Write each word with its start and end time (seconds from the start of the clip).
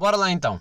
Bora 0.00 0.16
lá 0.16 0.30
então. 0.32 0.58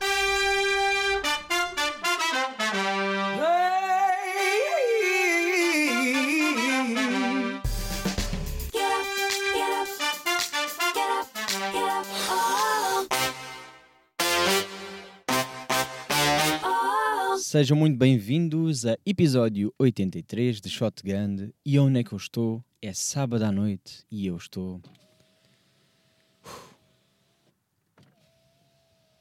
Sejam 17.38 17.78
muito 17.78 17.98
bem-vindos 17.98 18.86
a 18.86 18.98
episódio 19.06 19.74
83 19.80 20.60
de 20.60 20.70
Shotgun. 20.70 21.54
E 21.66 21.80
onde 21.80 22.02
é 22.02 22.04
que 22.04 22.12
eu 22.12 22.18
estou? 22.18 22.62
É 22.82 22.92
sábado 22.92 23.46
à 23.46 23.54
noite 23.54 24.04
e 24.12 24.28
eu 24.28 24.36
estou. 24.36 24.82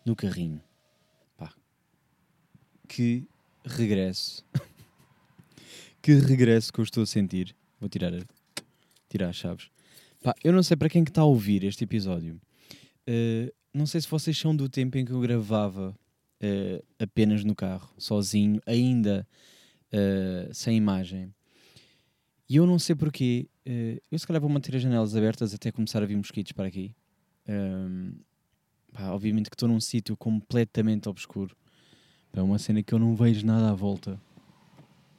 No 0.08 0.16
carrinho. 0.16 0.62
Pá. 1.36 1.52
Que 2.88 3.28
regresso. 3.62 4.42
que 6.00 6.14
regresso 6.14 6.72
que 6.72 6.78
eu 6.78 6.82
estou 6.82 7.02
a 7.02 7.06
sentir. 7.06 7.54
Vou 7.78 7.90
tirar, 7.90 8.14
a... 8.14 8.20
tirar 9.10 9.28
as 9.28 9.36
chaves. 9.36 9.68
Pá, 10.22 10.34
eu 10.42 10.50
não 10.50 10.62
sei 10.62 10.78
para 10.78 10.88
quem 10.88 11.04
que 11.04 11.10
está 11.10 11.20
a 11.20 11.26
ouvir 11.26 11.62
este 11.62 11.84
episódio. 11.84 12.40
Uh, 13.06 13.52
não 13.74 13.84
sei 13.84 14.00
se 14.00 14.08
vocês 14.08 14.38
são 14.38 14.56
do 14.56 14.66
tempo 14.66 14.96
em 14.96 15.04
que 15.04 15.12
eu 15.12 15.20
gravava 15.20 15.94
uh, 16.42 16.86
apenas 16.98 17.44
no 17.44 17.54
carro, 17.54 17.92
sozinho, 17.98 18.62
ainda 18.64 19.28
uh, 19.92 20.54
sem 20.54 20.74
imagem. 20.74 21.34
E 22.48 22.56
eu 22.56 22.66
não 22.66 22.78
sei 22.78 22.96
porquê. 22.96 23.46
Eu 24.10 24.18
se 24.18 24.26
calhar 24.26 24.40
vou 24.40 24.48
manter 24.48 24.74
as 24.74 24.80
janelas 24.80 25.14
abertas 25.14 25.52
até 25.52 25.70
começar 25.70 26.02
a 26.02 26.06
vir 26.06 26.16
mosquitos 26.16 26.52
para 26.52 26.66
aqui. 26.66 26.96
Um, 27.46 28.14
pá, 28.92 29.10
obviamente 29.10 29.50
que 29.50 29.54
estou 29.54 29.68
num 29.68 29.80
sítio 29.80 30.16
completamente 30.16 31.08
obscuro. 31.08 31.56
É 32.32 32.42
uma 32.42 32.58
cena 32.58 32.82
que 32.82 32.92
eu 32.92 32.98
não 32.98 33.14
vejo 33.14 33.44
nada 33.44 33.70
à 33.70 33.74
volta. 33.74 34.20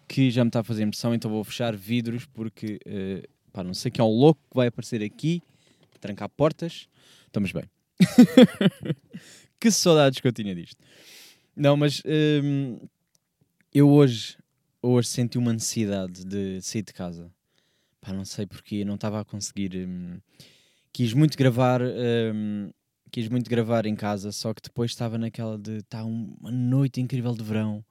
Que 0.08 0.32
já 0.32 0.44
me 0.44 0.50
está 0.50 0.62
a 0.62 0.64
fazer 0.64 0.84
impressão, 0.84 1.14
então 1.14 1.30
vou 1.30 1.44
fechar 1.44 1.76
vidros 1.76 2.26
porque 2.26 2.80
uh, 2.86 3.28
pá, 3.52 3.64
não 3.64 3.74
sei 3.74 3.92
que 3.92 4.02
é 4.02 4.04
um 4.04 4.08
louco 4.08 4.42
que 4.50 4.56
vai 4.56 4.68
aparecer 4.68 5.04
aqui, 5.04 5.42
trancar 6.00 6.30
portas. 6.30 6.88
Estamos 7.28 7.52
bem. 7.52 7.64
que 9.60 9.70
saudades 9.70 10.20
que 10.20 10.28
eu 10.28 10.32
tinha 10.32 10.56
disto. 10.56 10.82
Não, 11.56 11.76
mas 11.76 12.02
hum, 12.44 12.80
eu 13.74 13.90
hoje, 13.90 14.38
hoje 14.82 15.10
senti 15.10 15.38
uma 15.38 15.54
necessidade 15.54 16.24
de 16.26 16.62
sair 16.62 16.84
de 16.84 16.94
casa. 16.94 17.32
Pá, 18.02 18.14
não 18.14 18.24
sei 18.24 18.46
porquê, 18.46 18.86
não 18.86 18.96
estava 18.96 19.20
a 19.20 19.26
conseguir. 19.26 19.76
Hum, 19.76 20.20
quis 20.94 21.14
muito 21.14 21.38
gravar. 21.38 21.82
Hum, 21.82 22.72
quis 23.12 23.28
muito 23.28 23.50
gravar 23.50 23.86
em 23.86 23.96
casa, 23.96 24.32
só 24.32 24.54
que 24.54 24.62
depois 24.62 24.92
estava 24.92 25.18
naquela 25.18 25.58
de 25.58 25.78
está 25.78 26.04
uma 26.04 26.52
noite 26.52 27.02
incrível 27.02 27.34
de 27.34 27.44
verão, 27.44 27.84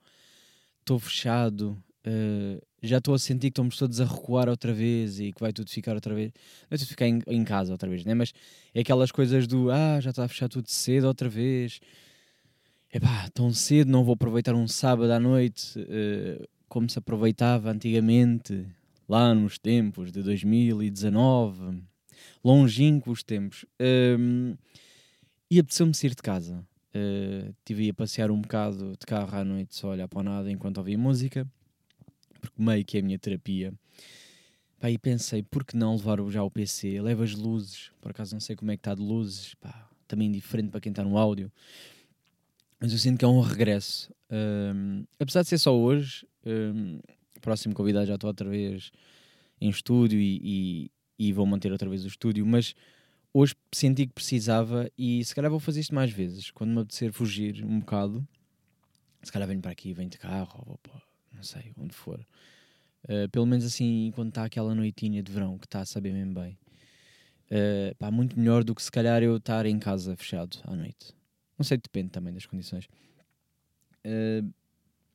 estou 0.81 0.99
fechado, 0.99 1.77
uh, 2.07 2.63
já 2.83 2.99
estou 2.99 3.15
a 3.15 3.19
sentir 3.19 3.49
que 3.49 3.53
estamos 3.53 3.77
todos 3.77 4.01
a 4.01 4.05
recuar 4.05 4.49
outra 4.49 4.73
vez 4.73 5.19
e 5.21 5.33
que 5.33 5.41
vai 5.41 5.53
tudo 5.53 5.71
ficar 5.71 5.95
outra 5.95 6.15
vez. 6.15 6.33
Não 6.71 6.77
é 6.77 6.79
tudo 6.79 6.89
ficar 6.89 7.07
em, 7.07 7.21
em, 7.27 7.45
casa 7.45 7.73
outra 7.73 7.89
vez, 7.89 8.05
né? 8.05 8.15
mas 8.15 8.33
é 8.75 8.81
aquelas 8.81 9.11
coisas 9.11 9.47
do 9.47 9.71
ah, 9.71 10.01
já 10.01 10.11
está 10.11 10.25
a 10.25 10.29
fechar 10.29 10.49
tudo 10.49 10.69
cedo 10.69 11.05
outra 11.05 11.29
vez. 11.29 11.81
Epá, 12.93 13.29
tão 13.35 13.53
cedo 13.53 13.91
não 13.91 14.05
vou 14.05 14.15
aproveitar 14.15 14.55
um 14.55 14.67
sábado 14.67 15.11
à 15.13 15.21
noite 15.21 15.79
uh, 15.79 16.49
como 16.69 16.89
se 16.89 16.99
aproveitava 16.99 17.71
antigamente, 17.71 18.67
lá 19.09 19.35
nos 19.35 19.59
tempos 19.59 20.13
de 20.13 20.23
2019, 20.23 21.83
longínquos 22.45 23.23
tempos. 23.23 23.65
Um, 23.81 24.57
e 25.51 25.59
apeteceu-me 25.59 25.95
sair 25.95 26.11
de 26.11 26.23
casa. 26.23 26.67
Uh, 26.95 27.55
tive 27.65 27.91
a 27.91 27.95
passear 27.95 28.31
um 28.31 28.41
bocado 28.41 28.93
de 28.93 29.07
carro 29.07 29.37
à 29.37 29.45
noite, 29.45 29.77
só 29.77 29.91
olhar 29.91 30.09
para 30.09 30.23
nada 30.23 30.51
enquanto 30.51 30.79
ouvia 30.79 30.99
música 30.99 31.47
porque 32.41 32.61
meio 32.61 32.85
que 32.85 32.97
é 32.97 33.01
a 33.01 33.03
minha 33.03 33.19
terapia. 33.19 33.73
Pá, 34.81 34.91
e 34.91 34.99
pensei, 34.99 35.43
por 35.43 35.65
que 35.65 35.77
não 35.77 35.97
levar 35.97 36.19
já 36.31 36.43
o 36.43 36.51
PC? 36.51 37.01
Leva 37.01 37.25
as 37.25 37.35
luzes, 37.35 37.91
por 38.01 38.11
acaso 38.11 38.35
não 38.35 38.41
sei 38.41 38.55
como 38.55 38.71
é 38.71 38.77
que 38.77 38.81
está 38.81 38.95
de 38.95 39.03
luzes, 39.03 39.55
pá, 39.57 39.89
também 40.07 40.31
diferente 40.31 40.71
para 40.71 40.81
quem 40.81 40.91
está 40.91 41.03
no 41.03 41.19
áudio. 41.19 41.51
Mas 42.81 42.93
eu 42.93 42.99
sinto 42.99 43.19
que 43.19 43.25
é 43.25 43.29
um 43.29 43.41
regresso. 43.41 44.13
Um, 44.31 45.05
apesar 45.19 45.43
de 45.43 45.49
ser 45.49 45.59
só 45.59 45.77
hoje, 45.77 46.25
um, 46.47 47.01
próximo 47.41 47.75
convidado 47.75 48.07
já 48.07 48.15
estou 48.15 48.29
outra 48.29 48.49
vez 48.49 48.93
em 49.61 49.69
estúdio 49.69 50.21
e, 50.21 50.41
e, 51.19 51.27
e, 51.29 51.33
vou 51.33 51.45
manter 51.45 51.73
outra 51.73 51.89
vez 51.89 52.05
o 52.05 52.09
estúdio, 52.09 52.47
mas 52.47 52.75
hoje 53.39 53.55
senti 53.73 54.07
que 54.07 54.13
precisava 54.13 54.91
e 54.99 55.25
se 55.25 55.35
calhar 55.35 55.51
vou 55.51 55.61
fazer 55.61 55.81
isto 55.81 55.95
mais 55.95 56.11
vezes. 56.11 56.51
Quando 56.51 56.71
me 56.71 56.81
apetecer 56.81 57.13
fugir 57.13 57.65
um 57.65 57.79
bocado, 57.79 58.27
se 59.23 59.31
calhar 59.31 59.47
venho 59.47 59.61
para 59.61 59.71
aqui, 59.71 59.93
venho 59.93 60.11
de 60.11 60.19
carro, 60.19 60.65
ou 60.67 60.79
vou 60.83 61.03
não 61.33 61.43
sei, 61.43 61.73
onde 61.79 61.95
for. 61.95 62.19
Uh, 63.05 63.29
pelo 63.31 63.47
menos 63.47 63.65
assim, 63.65 64.11
quando 64.15 64.31
está 64.31 64.45
aquela 64.45 64.75
noitinha 64.75 65.23
de 65.23 65.31
verão 65.31 65.57
que 65.57 65.67
está 65.67 65.81
a 65.81 65.87
saber 65.87 66.13
mesmo 66.13 66.35
bem. 66.35 66.59
Uh, 67.47 67.95
pá, 67.97 68.11
muito 68.11 68.37
melhor 68.39 68.65
do 68.65 68.75
que 68.75 68.83
se 68.83 68.91
calhar 68.91 69.23
eu 69.23 69.37
estar 69.37 69.65
em 69.67 69.79
casa 69.79 70.17
fechado 70.17 70.59
à 70.65 70.75
noite. 70.75 71.15
Não 71.57 71.65
sei, 71.65 71.79
depende 71.79 72.11
também 72.11 72.35
das 72.35 72.45
condições. 72.45 72.87
Uh, 74.05 74.53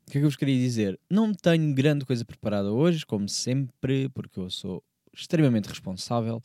o 0.08 0.12
que 0.12 0.18
é 0.18 0.22
que 0.22 0.26
eu 0.26 0.30
vos 0.30 0.38
queria 0.38 0.58
dizer? 0.58 0.98
Não 1.10 1.34
tenho 1.34 1.74
grande 1.74 2.06
coisa 2.06 2.24
preparada 2.24 2.72
hoje, 2.72 3.06
como 3.06 3.28
sempre, 3.28 4.10
porque 4.10 4.40
eu 4.40 4.50
sou 4.50 4.82
extremamente 5.14 5.68
responsável 5.68 6.42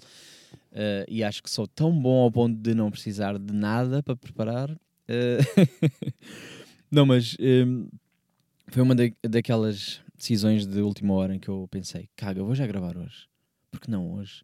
uh, 0.72 1.04
e 1.08 1.22
acho 1.22 1.42
que 1.42 1.50
sou 1.50 1.66
tão 1.66 1.92
bom 1.92 2.22
ao 2.22 2.30
ponto 2.30 2.56
de 2.56 2.74
não 2.74 2.90
precisar 2.90 3.38
de 3.38 3.52
nada 3.52 4.02
para 4.02 4.16
preparar. 4.16 4.70
Uh, 4.70 6.12
não, 6.90 7.06
mas 7.06 7.36
foi 8.68 8.82
uma 8.82 8.94
da, 8.94 9.04
daquelas 9.22 10.00
decisões 10.16 10.66
de 10.66 10.80
última 10.80 11.14
hora 11.14 11.34
em 11.34 11.38
que 11.38 11.48
eu 11.48 11.66
pensei: 11.70 12.08
caga, 12.16 12.42
vou 12.42 12.54
já 12.54 12.66
gravar 12.66 12.96
hoje. 12.96 13.28
Porque 13.70 13.90
não 13.90 14.12
hoje? 14.14 14.42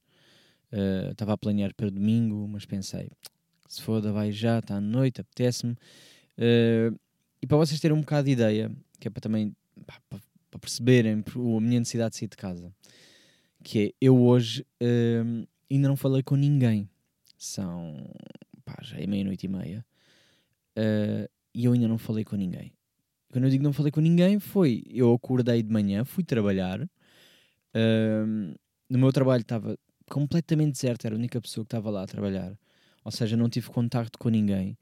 Eh, 0.70 1.10
estava 1.12 1.32
uh, 1.32 1.34
a 1.34 1.38
planear 1.38 1.72
para 1.74 1.90
domingo, 1.90 2.48
mas 2.48 2.66
pensei: 2.66 3.10
se 3.68 3.80
foda, 3.80 4.12
vai 4.12 4.32
já, 4.32 4.58
está 4.58 4.76
à 4.76 4.80
noite, 4.80 5.20
apetece-me. 5.20 5.76
E 7.40 7.46
para 7.46 7.56
vocês 7.56 7.78
terem 7.78 7.96
um 7.96 8.00
bocado 8.00 8.26
de 8.26 8.32
ideia, 8.32 8.70
que 8.98 9.06
é 9.06 9.10
para 9.10 9.20
também 9.20 9.54
pá, 9.86 10.00
para, 10.08 10.18
para, 10.50 10.58
perceberem 10.58 11.22
a 11.22 11.60
minha 11.60 11.78
necessidade 11.78 12.12
de 12.12 12.18
sair 12.18 12.28
de 12.28 12.36
casa, 12.36 12.72
que 13.62 13.86
é 13.86 13.92
eu 14.00 14.20
hoje 14.20 14.64
uh, 14.82 15.46
ainda 15.76 15.88
não 15.88 15.96
falei 15.96 16.22
com 16.22 16.36
ninguém. 16.36 16.88
São 17.36 18.10
pá, 18.64 18.78
já 18.82 18.98
é 18.98 19.06
meia-noite 19.06 19.46
e 19.46 19.48
meia. 19.48 19.84
e 21.54 21.64
eu 21.64 21.72
ainda 21.72 21.88
não 21.88 21.98
falei 21.98 22.24
com 22.24 22.36
ninguém. 22.36 22.72
Quando 23.34 23.46
eu 23.46 23.50
digo 23.50 23.64
não 23.64 23.72
falei 23.72 23.90
com 23.90 24.00
ninguém, 24.00 24.38
foi 24.38 24.84
eu 24.88 25.12
acordei 25.12 25.60
de 25.60 25.68
manhã, 25.68 26.04
fui 26.04 26.22
trabalhar. 26.22 26.80
Uh, 26.80 28.54
no 28.88 28.96
meu 28.96 29.12
trabalho 29.12 29.40
estava 29.40 29.76
completamente 30.08 30.74
deserto, 30.74 31.04
era 31.04 31.16
a 31.16 31.18
única 31.18 31.40
pessoa 31.40 31.64
que 31.64 31.66
estava 31.66 31.90
lá 31.90 32.04
a 32.04 32.06
trabalhar. 32.06 32.56
Ou 33.04 33.10
seja, 33.10 33.36
não 33.36 33.48
tive 33.48 33.68
contacto 33.70 34.20
com 34.20 34.28
ninguém. 34.28 34.78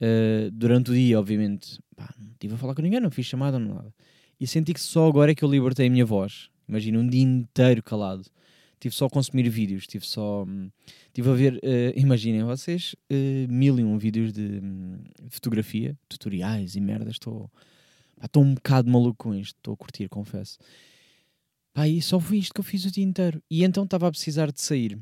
Uh, 0.00 0.50
durante 0.50 0.92
o 0.92 0.94
dia, 0.94 1.20
obviamente, 1.20 1.78
pá, 1.94 2.08
não 2.18 2.32
estive 2.32 2.54
a 2.54 2.56
falar 2.56 2.74
com 2.74 2.80
ninguém, 2.80 3.00
não 3.00 3.10
fiz 3.10 3.26
chamada, 3.26 3.58
não 3.58 3.74
nada. 3.74 3.94
E 4.40 4.46
senti 4.46 4.72
que 4.72 4.80
só 4.80 5.06
agora 5.06 5.32
é 5.32 5.34
que 5.34 5.44
eu 5.44 5.50
libertei 5.50 5.86
a 5.86 5.90
minha 5.90 6.06
voz. 6.06 6.48
Imagina, 6.66 6.98
um 6.98 7.06
dia 7.06 7.22
inteiro 7.22 7.82
calado. 7.82 8.24
Tive 8.84 8.94
só 8.94 9.06
a 9.06 9.10
consumir 9.10 9.48
vídeos, 9.48 9.86
tive 9.86 10.04
só. 10.04 10.44
Hum, 10.44 10.70
tive 11.14 11.30
a 11.30 11.32
ver, 11.32 11.54
uh, 11.54 11.98
imaginem 11.98 12.44
vocês, 12.44 12.94
uh, 13.10 13.50
mil 13.50 13.80
e 13.80 13.82
um 13.82 13.96
vídeos 13.96 14.30
de 14.30 14.60
um, 14.62 14.98
fotografia, 15.30 15.98
tutoriais 16.06 16.76
e 16.76 16.82
merdas. 16.82 17.14
Estou 17.14 17.50
Estou 18.22 18.42
um 18.42 18.52
bocado 18.52 18.90
maluco 18.90 19.24
com 19.24 19.34
isto, 19.34 19.56
estou 19.56 19.72
a 19.72 19.76
curtir, 19.78 20.06
confesso. 20.10 20.58
Pá, 21.72 21.88
e 21.88 22.02
só 22.02 22.20
foi 22.20 22.36
isto 22.36 22.52
que 22.52 22.60
eu 22.60 22.64
fiz 22.64 22.84
o 22.84 22.90
dia 22.90 23.02
inteiro. 23.02 23.42
E 23.50 23.64
então 23.64 23.84
estava 23.84 24.06
a 24.06 24.10
precisar 24.10 24.52
de 24.52 24.60
sair 24.60 24.98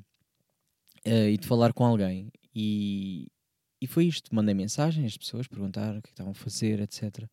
uh, 1.04 1.28
e 1.28 1.36
de 1.36 1.44
falar 1.44 1.72
com 1.72 1.84
alguém. 1.84 2.30
E, 2.54 3.26
e 3.80 3.86
foi 3.88 4.06
isto. 4.06 4.32
Mandei 4.32 4.54
mensagem 4.54 5.04
às 5.04 5.16
pessoas, 5.16 5.48
perguntar 5.48 5.96
o 5.96 6.00
que, 6.00 6.10
é 6.10 6.12
estavam 6.12 6.30
a 6.30 6.36
fazer, 6.36 6.78
etc. 6.78 7.28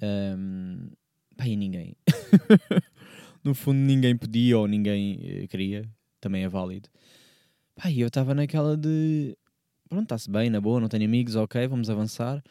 Um, 0.00 0.92
pá, 1.36 1.48
e 1.48 1.56
ninguém. 1.56 1.96
no 3.44 3.54
fundo, 3.54 3.78
ninguém 3.78 4.16
podia 4.16 4.58
ou 4.58 4.66
ninguém 4.66 5.44
uh, 5.44 5.48
queria. 5.48 5.88
Também 6.20 6.44
é 6.44 6.48
válido. 6.48 6.88
Pá, 7.74 7.90
eu 7.90 8.08
estava 8.08 8.34
naquela 8.34 8.76
de. 8.76 9.36
Pronto, 9.88 10.04
está-se 10.04 10.30
bem, 10.30 10.50
na 10.50 10.60
boa, 10.60 10.80
não 10.80 10.88
tenho 10.88 11.04
amigos, 11.04 11.34
ok, 11.34 11.66
vamos 11.66 11.90
avançar 11.90 12.42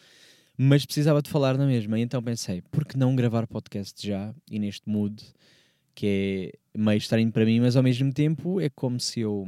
mas 0.62 0.86
precisava 0.86 1.22
de 1.22 1.30
falar 1.30 1.58
na 1.58 1.66
mesma. 1.66 1.98
E 1.98 2.02
então 2.02 2.22
pensei, 2.22 2.62
por 2.64 2.84
que 2.84 2.98
não 2.98 3.16
gravar 3.16 3.48
podcast 3.48 4.06
já 4.06 4.36
e 4.52 4.60
neste 4.60 4.90
mood 4.90 5.24
que 5.96 6.52
é 6.76 6.78
meio 6.78 6.98
estranho 6.98 7.32
para 7.32 7.46
mim, 7.46 7.62
mas 7.62 7.78
ao 7.78 7.84
mesmo 7.84 8.12
tempo 8.14 8.60
é 8.60 8.70
como 8.70 9.00
se 9.00 9.22
eu 9.22 9.48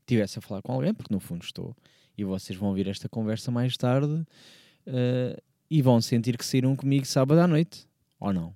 estivesse 0.00 0.38
a 0.38 0.42
falar 0.42 0.60
com 0.60 0.72
alguém, 0.72 0.92
porque 0.92 1.12
no 1.12 1.18
fundo 1.18 1.42
estou. 1.42 1.74
E 2.16 2.24
vocês 2.24 2.58
vão 2.58 2.68
ouvir 2.68 2.88
esta 2.88 3.08
conversa 3.08 3.50
mais 3.50 3.74
tarde 3.76 4.12
uh, 4.12 5.42
e 5.70 5.80
vão 5.80 5.98
sentir 6.00 6.36
que 6.36 6.44
saíram 6.44 6.76
comigo 6.76 7.06
sábado 7.06 7.38
à 7.40 7.46
noite, 7.46 7.88
ou 8.20 8.32
não. 8.32 8.54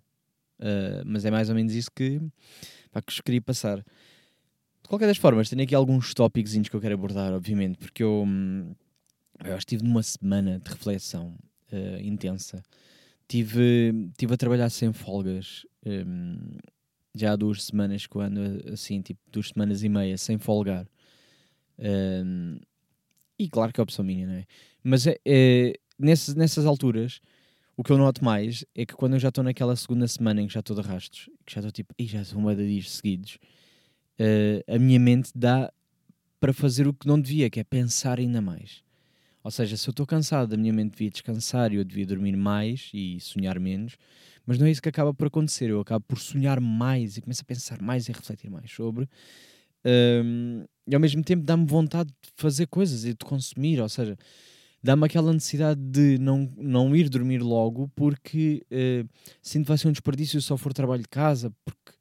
Uh, 0.59 1.03
mas 1.07 1.25
é 1.25 1.31
mais 1.31 1.49
ou 1.49 1.55
menos 1.55 1.73
isso 1.75 1.91
que, 1.95 2.21
pá, 2.91 3.01
que 3.01 3.13
vos 3.13 3.21
queria 3.21 3.41
passar. 3.41 3.79
De 3.79 4.89
qualquer 4.89 5.07
das 5.07 5.19
formas, 5.19 5.49
tenho 5.49 5.63
aqui 5.63 5.75
alguns 5.75 6.15
tópicos 6.15 6.53
que 6.53 6.75
eu 6.75 6.81
quero 6.81 6.95
abordar, 6.95 7.33
obviamente, 7.33 7.79
porque 7.79 8.03
eu. 8.03 8.25
Hum, 8.27 8.75
Eu 9.45 9.55
acho 9.55 9.67
que 9.67 9.75
estive 9.75 9.85
numa 9.89 10.03
semana 10.03 10.59
de 10.59 10.71
reflexão 10.71 11.37
uh, 11.73 12.01
intensa. 12.01 12.63
Tive, 13.29 14.11
tive 14.17 14.35
a 14.35 14.37
trabalhar 14.37 14.71
sem 14.71 14.93
folgas. 14.93 15.65
Um, 15.87 16.57
já 17.15 17.33
há 17.33 17.37
duas 17.37 17.65
semanas 17.65 18.07
que 18.07 18.17
eu 18.17 18.21
ando 18.23 18.41
assim, 18.73 19.01
tipo, 19.03 19.21
duas 19.31 19.49
semanas 19.49 19.83
e 19.83 19.89
meia 19.89 20.17
sem 20.19 20.39
folgar. 20.39 20.87
Um, 21.79 22.59
e 23.39 23.49
claro 23.49 23.73
que 23.73 23.81
é 23.81 23.83
opção 23.83 24.05
minha, 24.05 24.27
não 24.27 24.35
é? 24.35 24.45
Mas 24.83 25.07
é, 25.07 25.19
é, 25.25 25.75
nessas, 25.99 26.35
nessas 26.35 26.65
alturas, 26.67 27.21
o 27.79 27.85
que 27.85 27.93
eu 27.93 27.97
noto 27.97 28.25
mais 28.25 28.65
é 28.75 28.85
que 28.85 28.93
quando 28.93 29.13
eu 29.13 29.21
já 29.21 29.29
estou 29.29 29.45
naquela 29.45 29.77
segunda 29.77 30.09
semana 30.09 30.43
em 30.43 30.49
que 30.49 30.53
já 30.53 30.59
estou 30.59 30.75
de 30.75 30.83
arrastos, 30.83 31.31
que 31.47 31.55
já 31.55 31.61
estou 31.61 31.71
tipo, 31.71 31.95
e 31.97 32.07
já 32.07 32.25
são 32.25 32.41
uma 32.41 32.53
de 32.53 32.67
dias 32.67 32.91
seguidos, 32.91 33.39
uh, 34.19 34.75
a 34.75 34.81
minha 34.81 34.99
mente 34.99 35.31
dá 35.33 35.73
para 36.41 36.53
fazer 36.53 36.89
o 36.89 36.93
que 36.93 37.07
não 37.07 37.21
devia, 37.21 37.49
que 37.49 37.61
é 37.61 37.65
pensar 37.65 38.19
ainda 38.19 38.41
mais. 38.41 38.83
Ou 39.45 39.51
seja, 39.53 39.77
se 39.77 39.89
eu 39.89 39.93
estou 39.93 40.05
cansado, 40.05 40.55
a 40.55 40.57
minha 40.57 40.73
mente 40.73 40.95
devia 40.95 41.09
descansar 41.09 41.73
e 41.73 41.77
eu 41.77 41.85
devia 41.85 42.05
dormir 42.05 42.37
mais 42.37 42.91
e 42.93 43.21
sonhar 43.21 43.61
menos, 43.61 43.97
mas 44.45 44.59
não 44.59 44.67
é 44.67 44.73
isso 44.73 44.83
que 44.83 44.89
acaba 44.89 45.15
por 45.15 45.29
acontecer. 45.29 45.71
Eu 45.71 45.79
acabo 45.79 46.05
por 46.05 46.19
sonhar 46.19 46.59
mais 46.59 47.17
e 47.17 47.23
começo 47.23 47.43
a 47.43 47.45
pensar 47.45 47.81
mais 47.81 48.09
e 48.09 48.13
refletir 48.13 48.51
mais 48.51 48.73
sobre. 48.73 49.09
Um, 49.87 50.65
e 50.85 50.97
ao 50.97 51.01
mesmo 51.01 51.23
tempo 51.23 51.45
dá-me 51.45 51.65
vontade 51.65 52.11
de 52.11 52.31
fazer 52.35 52.67
coisas 52.67 53.05
e 53.05 53.11
de 53.11 53.25
consumir, 53.25 53.81
ou 53.81 53.89
seja, 53.89 54.19
dá-me 54.83 55.07
aquela 55.07 55.33
necessidade 55.33 55.81
de 55.81 56.19
não, 56.19 56.53
não 56.57 56.95
ir 56.95 57.09
dormir 57.09 57.43
logo 57.43 57.89
porque 57.95 58.65
uh, 58.71 59.09
sinto 59.43 59.65
que 59.65 59.69
vai 59.69 59.79
ser 59.79 59.89
um 59.89 59.93
desperdício 59.93 60.41
se 60.41 60.47
só 60.47 60.57
for 60.57 60.73
trabalho 60.73 61.03
de 61.03 61.09
casa, 61.09 61.53
porque 61.65 61.93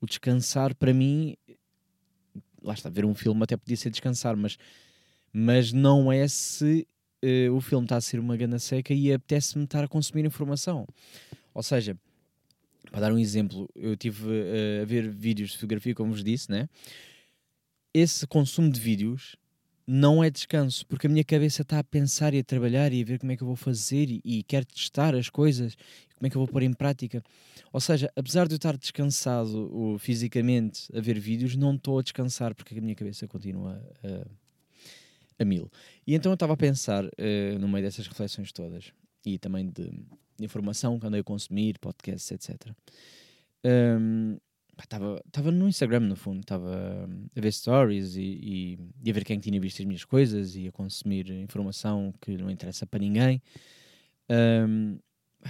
o 0.00 0.06
descansar 0.06 0.74
para 0.74 0.92
mim, 0.92 1.36
lá 2.62 2.74
está, 2.74 2.88
ver 2.88 3.04
um 3.04 3.14
filme 3.14 3.42
até 3.42 3.56
podia 3.56 3.76
ser 3.76 3.90
descansar, 3.90 4.36
mas, 4.36 4.56
mas 5.32 5.72
não 5.72 6.12
é 6.12 6.26
se 6.28 6.86
uh, 7.24 7.54
o 7.54 7.60
filme 7.60 7.84
está 7.84 7.96
a 7.96 8.00
ser 8.00 8.18
uma 8.18 8.36
gana 8.36 8.58
seca 8.58 8.94
e 8.94 9.12
apetece-me 9.12 9.64
estar 9.64 9.84
a 9.84 9.88
consumir 9.88 10.24
informação. 10.24 10.86
Ou 11.54 11.62
seja, 11.62 11.96
para 12.90 13.00
dar 13.00 13.12
um 13.12 13.18
exemplo, 13.18 13.68
eu 13.74 13.96
tive 13.96 14.26
uh, 14.26 14.82
a 14.82 14.84
ver 14.84 15.08
vídeos 15.08 15.50
de 15.50 15.56
fotografia, 15.56 15.94
como 15.94 16.12
vos 16.12 16.24
disse, 16.24 16.50
né? 16.50 16.68
Esse 17.94 18.26
consumo 18.26 18.70
de 18.70 18.80
vídeos 18.80 19.36
não 19.86 20.22
é 20.22 20.30
descanso, 20.30 20.86
porque 20.86 21.06
a 21.06 21.10
minha 21.10 21.24
cabeça 21.24 21.62
está 21.62 21.78
a 21.78 21.84
pensar 21.84 22.34
e 22.34 22.38
a 22.38 22.44
trabalhar 22.44 22.92
e 22.92 23.02
a 23.02 23.04
ver 23.04 23.18
como 23.18 23.32
é 23.32 23.36
que 23.36 23.42
eu 23.42 23.46
vou 23.46 23.56
fazer 23.56 24.10
e, 24.10 24.20
e 24.24 24.42
quero 24.42 24.64
testar 24.64 25.14
as 25.14 25.28
coisas, 25.28 25.76
como 26.16 26.26
é 26.26 26.30
que 26.30 26.36
eu 26.36 26.40
vou 26.40 26.48
pôr 26.48 26.62
em 26.62 26.72
prática. 26.72 27.22
Ou 27.72 27.80
seja, 27.80 28.10
apesar 28.14 28.46
de 28.46 28.54
eu 28.54 28.56
estar 28.56 28.76
descansado 28.76 29.74
ou, 29.74 29.98
fisicamente 29.98 30.88
a 30.96 31.00
ver 31.00 31.18
vídeos, 31.18 31.56
não 31.56 31.74
estou 31.74 31.98
a 31.98 32.02
descansar 32.02 32.54
porque 32.54 32.78
a 32.78 32.80
minha 32.80 32.94
cabeça 32.94 33.26
continua 33.26 33.82
a, 34.04 35.42
a 35.42 35.44
mil. 35.44 35.70
E 36.06 36.14
então 36.14 36.30
eu 36.30 36.34
estava 36.34 36.52
a 36.52 36.56
pensar 36.56 37.04
uh, 37.04 37.58
no 37.58 37.68
meio 37.68 37.84
dessas 37.84 38.06
reflexões 38.06 38.52
todas 38.52 38.92
e 39.24 39.38
também 39.38 39.66
de, 39.66 39.90
de 40.38 40.44
informação 40.44 40.98
que 40.98 41.06
andei 41.06 41.20
a 41.20 41.24
consumir, 41.24 41.78
podcasts, 41.78 42.30
etc. 42.30 42.70
Um, 43.64 44.38
Estava 44.78 45.50
no 45.50 45.68
Instagram, 45.68 46.00
no 46.00 46.16
fundo. 46.16 46.40
Estava 46.40 47.08
a 47.36 47.40
ver 47.40 47.52
stories 47.52 48.16
e, 48.16 48.20
e, 48.22 48.78
e, 49.04 49.10
a 49.10 49.12
ver 49.12 49.24
quem 49.24 49.38
tinha 49.38 49.60
visto 49.60 49.80
as 49.80 49.86
minhas 49.86 50.04
coisas 50.04 50.56
e 50.56 50.68
a 50.68 50.72
consumir 50.72 51.30
informação 51.30 52.12
que 52.20 52.36
não 52.36 52.50
interessa 52.50 52.86
para 52.86 53.00
ninguém. 53.00 53.42
Um, 54.30 54.98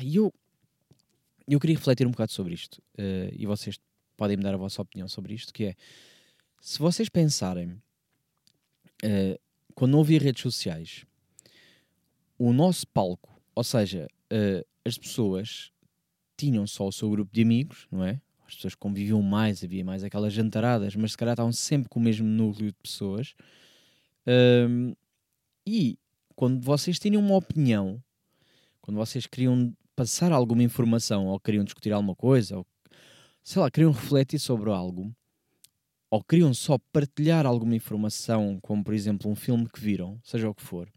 e 0.00 0.16
eu, 0.16 0.32
eu 1.48 1.60
queria 1.60 1.76
refletir 1.76 2.06
um 2.06 2.10
bocado 2.10 2.32
sobre 2.32 2.54
isto. 2.54 2.82
Uh, 2.98 3.32
e 3.32 3.46
vocês 3.46 3.78
podem 4.16 4.36
me 4.36 4.42
dar 4.42 4.54
a 4.54 4.58
vossa 4.58 4.82
opinião 4.82 5.08
sobre 5.08 5.34
isto, 5.34 5.52
que 5.52 5.64
é... 5.66 5.76
Se 6.60 6.78
vocês 6.78 7.08
pensarem... 7.08 7.80
Uh, 9.04 9.38
quando 9.74 9.92
não 9.92 10.00
havia 10.00 10.18
redes 10.18 10.42
sociais, 10.42 11.04
o 12.38 12.52
nosso 12.52 12.86
palco, 12.88 13.40
ou 13.54 13.64
seja, 13.64 14.06
uh, 14.32 14.66
as 14.84 14.98
pessoas 14.98 15.72
tinham 16.36 16.66
só 16.66 16.86
o 16.86 16.92
seu 16.92 17.10
grupo 17.10 17.32
de 17.32 17.42
amigos, 17.42 17.86
não 17.90 18.04
é? 18.04 18.20
As 18.52 18.56
pessoas 18.56 18.74
conviviam 18.74 19.22
mais, 19.22 19.64
havia 19.64 19.84
mais 19.84 20.04
aquelas 20.04 20.32
jantaradas, 20.32 20.94
mas 20.94 21.12
se 21.12 21.16
calhar 21.16 21.32
estavam 21.32 21.52
sempre 21.52 21.88
com 21.88 21.98
o 21.98 22.02
mesmo 22.02 22.26
núcleo 22.26 22.70
de 22.70 22.78
pessoas. 22.82 23.34
Um, 24.26 24.94
e 25.66 25.98
quando 26.36 26.60
vocês 26.60 26.98
tinham 26.98 27.22
uma 27.22 27.36
opinião, 27.36 28.02
quando 28.82 28.98
vocês 28.98 29.26
queriam 29.26 29.74
passar 29.96 30.32
alguma 30.32 30.62
informação, 30.62 31.28
ou 31.28 31.40
queriam 31.40 31.64
discutir 31.64 31.92
alguma 31.92 32.14
coisa, 32.14 32.58
ou 32.58 32.66
sei 33.42 33.62
lá, 33.62 33.70
queriam 33.70 33.90
refletir 33.90 34.38
sobre 34.38 34.70
algo, 34.70 35.14
ou 36.10 36.22
queriam 36.22 36.52
só 36.52 36.76
partilhar 36.92 37.46
alguma 37.46 37.74
informação, 37.74 38.58
como 38.60 38.84
por 38.84 38.92
exemplo 38.92 39.30
um 39.30 39.34
filme 39.34 39.66
que 39.66 39.80
viram, 39.80 40.20
seja 40.22 40.48
o 40.48 40.54
que 40.54 40.62
for, 40.62 40.90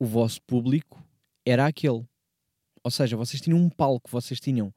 o 0.00 0.04
vosso 0.04 0.42
público 0.42 1.00
era 1.46 1.66
aquele. 1.66 2.04
Ou 2.82 2.90
seja, 2.90 3.16
vocês 3.16 3.40
tinham 3.40 3.58
um 3.58 3.70
palco, 3.70 4.10
vocês 4.10 4.40
tinham 4.40 4.74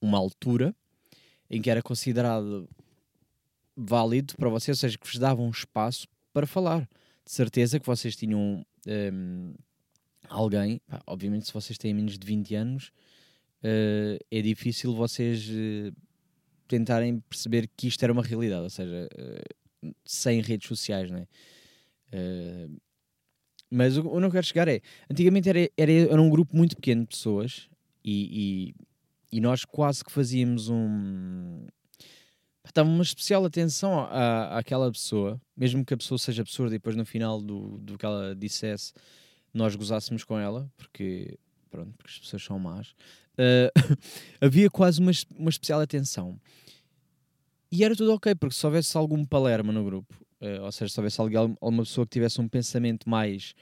uma 0.00 0.18
altura 0.18 0.74
em 1.50 1.60
que 1.60 1.70
era 1.70 1.82
considerado 1.82 2.68
válido 3.76 4.34
para 4.36 4.48
vocês, 4.48 4.78
ou 4.78 4.80
seja, 4.80 4.98
que 4.98 5.06
vos 5.06 5.18
davam 5.18 5.46
um 5.46 5.50
espaço 5.50 6.06
para 6.32 6.46
falar. 6.46 6.88
De 7.24 7.32
certeza 7.32 7.80
que 7.80 7.86
vocês 7.86 8.14
tinham 8.14 8.64
um, 8.86 9.54
alguém, 10.28 10.80
obviamente, 11.06 11.46
se 11.46 11.52
vocês 11.52 11.78
têm 11.78 11.94
menos 11.94 12.18
de 12.18 12.26
20 12.26 12.54
anos, 12.54 12.92
uh, 13.62 14.18
é 14.30 14.42
difícil 14.42 14.94
vocês 14.94 15.48
uh, 15.48 15.94
tentarem 16.68 17.20
perceber 17.20 17.68
que 17.76 17.88
isto 17.88 18.02
era 18.02 18.12
uma 18.12 18.22
realidade, 18.22 18.62
ou 18.62 18.70
seja, 18.70 19.08
uh, 19.14 19.94
sem 20.04 20.40
redes 20.40 20.68
sociais, 20.68 21.10
não 21.10 21.18
é? 21.18 21.26
mas 23.68 23.96
o, 23.96 24.02
o 24.06 24.20
que 24.20 24.26
eu 24.26 24.30
quero 24.30 24.46
chegar 24.46 24.68
é, 24.68 24.80
antigamente 25.10 25.48
era, 25.48 25.68
era, 25.76 25.90
era 25.90 26.22
um 26.22 26.30
grupo 26.30 26.56
muito 26.56 26.76
pequeno 26.76 27.02
de 27.02 27.08
pessoas 27.08 27.68
e, 28.04 28.70
e 28.70 28.74
e 29.34 29.40
nós 29.40 29.64
quase 29.64 30.04
que 30.04 30.12
fazíamos 30.12 30.68
um. 30.68 31.66
Estava 32.64 32.88
uma 32.88 33.02
especial 33.02 33.44
atenção 33.44 33.98
à, 33.98 34.56
àquela 34.56 34.90
pessoa, 34.92 35.40
mesmo 35.56 35.84
que 35.84 35.92
a 35.92 35.96
pessoa 35.96 36.18
seja 36.18 36.42
absurda 36.42 36.72
e 36.72 36.78
depois 36.78 36.94
no 36.94 37.04
final 37.04 37.42
do, 37.42 37.76
do 37.78 37.98
que 37.98 38.06
ela 38.06 38.32
dissesse 38.36 38.92
nós 39.52 39.74
gozássemos 39.74 40.22
com 40.22 40.38
ela, 40.38 40.70
porque, 40.76 41.36
pronto, 41.68 41.92
porque 41.98 42.12
as 42.12 42.18
pessoas 42.20 42.44
são 42.44 42.60
más. 42.60 42.94
Uh, 43.32 43.74
havia 44.40 44.70
quase 44.70 45.00
uma, 45.00 45.10
uma 45.36 45.50
especial 45.50 45.80
atenção. 45.80 46.40
E 47.72 47.82
era 47.82 47.96
tudo 47.96 48.12
ok, 48.14 48.36
porque 48.36 48.54
se 48.54 48.64
houvesse 48.64 48.96
algum 48.96 49.24
palerma 49.24 49.72
no 49.72 49.84
grupo, 49.84 50.14
uh, 50.40 50.62
ou 50.62 50.70
seja, 50.70 50.92
se 50.92 51.00
houvesse 51.00 51.20
alguém, 51.20 51.38
alguma 51.60 51.82
pessoa 51.82 52.06
que 52.06 52.12
tivesse 52.12 52.40
um 52.40 52.48
pensamento 52.48 53.10
mais 53.10 53.52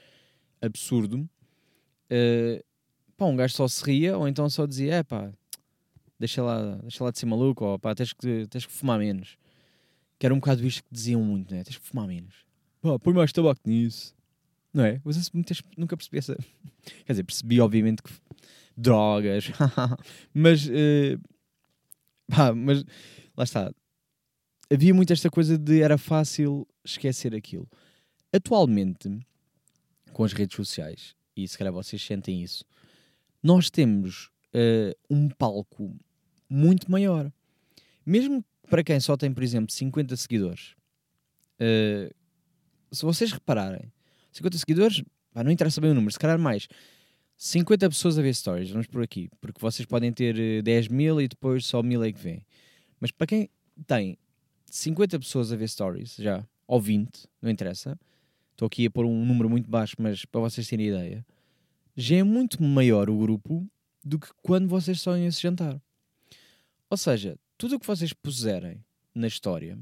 absurdo, 0.60 1.16
uh, 2.10 2.64
pá, 3.16 3.24
um 3.24 3.36
gajo 3.36 3.55
só 3.55 3.67
se 3.67 3.82
ria 3.82 4.19
ou 4.19 4.29
então 4.29 4.50
só 4.50 4.67
dizia: 4.67 4.96
é 4.96 5.02
pá, 5.02 5.32
deixa 6.22 6.41
lá, 6.41 6.76
deixa 6.76 7.02
lá 7.02 7.10
de 7.10 7.19
ser 7.19 7.26
maluco, 7.26 7.64
ou 7.64 7.79
pá, 7.79 7.94
tens 7.96 8.12
que, 8.12 8.46
tens 8.46 8.64
que 8.64 8.72
fumar 8.72 8.98
menos. 8.98 9.36
Que 10.19 10.26
era 10.26 10.32
um 10.32 10.38
bocado 10.38 10.64
isto 10.64 10.84
que 10.84 10.88
diziam 10.93 11.22
muito, 11.22 11.52
né? 11.52 11.64
Tens 11.64 11.76
que 11.76 11.84
fumar 11.84 12.06
menos. 12.06 12.46
Pá, 12.81 12.96
põe 12.96 13.12
mais 13.12 13.32
tabaco 13.32 13.60
nisso. 13.67 14.14
Não 14.72 14.84
é? 14.84 15.00
Você 15.05 15.31
nunca 15.76 15.96
percebi 15.96 16.19
essa. 16.19 16.36
Quer 17.05 17.12
dizer, 17.12 17.24
percebi, 17.24 17.60
obviamente, 17.60 18.02
que 18.02 18.12
drogas, 18.76 19.50
mas. 20.32 20.67
Uh... 20.67 21.20
Pá, 22.29 22.55
mas 22.55 22.84
lá 23.36 23.43
está. 23.43 23.74
Havia 24.72 24.94
muito 24.94 25.12
esta 25.12 25.29
coisa 25.29 25.58
de 25.58 25.82
era 25.82 25.98
fácil 25.98 26.67
esquecer 26.84 27.34
aquilo. 27.34 27.69
Atualmente, 28.32 29.10
com 30.12 30.22
as 30.24 30.32
redes 30.32 30.55
sociais, 30.55 31.17
e 31.36 31.46
se 31.46 31.58
calhar 31.58 31.72
vocês 31.72 32.00
sentem 32.00 32.43
isso, 32.43 32.64
nós 33.43 33.69
temos 33.69 34.31
uh, 34.55 34.96
um 35.10 35.29
palco 35.29 35.94
muito 36.52 36.90
maior. 36.90 37.32
Mesmo 38.04 38.44
para 38.68 38.84
quem 38.84 39.00
só 39.00 39.16
tem, 39.16 39.32
por 39.32 39.42
exemplo, 39.42 39.72
50 39.72 40.16
seguidores, 40.16 40.74
uh, 41.60 42.14
se 42.90 43.02
vocês 43.04 43.32
repararem, 43.32 43.90
50 44.32 44.58
seguidores, 44.58 45.02
não 45.34 45.50
interessa 45.50 45.80
bem 45.80 45.90
o 45.90 45.94
número, 45.94 46.12
se 46.12 46.18
calhar 46.18 46.38
mais. 46.38 46.68
50 47.36 47.88
pessoas 47.88 48.18
a 48.18 48.22
ver 48.22 48.34
stories, 48.34 48.70
vamos 48.70 48.86
por 48.86 49.02
aqui, 49.02 49.28
porque 49.40 49.60
vocês 49.60 49.86
podem 49.86 50.12
ter 50.12 50.62
10 50.62 50.86
eh, 50.86 50.88
mil 50.92 51.20
e 51.20 51.26
depois 51.26 51.66
só 51.66 51.82
mil 51.82 52.04
é 52.04 52.12
que 52.12 52.20
vem. 52.20 52.46
Mas 53.00 53.10
para 53.10 53.26
quem 53.26 53.48
tem 53.86 54.16
50 54.66 55.18
pessoas 55.18 55.52
a 55.52 55.56
ver 55.56 55.68
stories 55.68 56.14
já, 56.16 56.46
ou 56.66 56.80
20, 56.80 57.26
não 57.40 57.50
interessa, 57.50 57.98
estou 58.52 58.66
aqui 58.66 58.86
a 58.86 58.90
pôr 58.90 59.06
um 59.06 59.24
número 59.24 59.50
muito 59.50 59.68
baixo, 59.68 59.96
mas 59.98 60.24
para 60.24 60.40
vocês 60.40 60.68
terem 60.68 60.88
ideia, 60.88 61.26
já 61.96 62.16
é 62.16 62.22
muito 62.22 62.62
maior 62.62 63.10
o 63.10 63.18
grupo 63.18 63.66
do 64.04 64.18
que 64.18 64.28
quando 64.42 64.68
vocês 64.68 64.98
estão 64.98 65.16
esse 65.16 65.40
jantar. 65.40 65.80
Ou 66.93 66.96
seja, 66.99 67.39
tudo 67.56 67.77
o 67.77 67.81
que 67.81 67.87
vocês 67.87 68.13
puserem 68.13 68.84
na 69.15 69.27
história, 69.27 69.79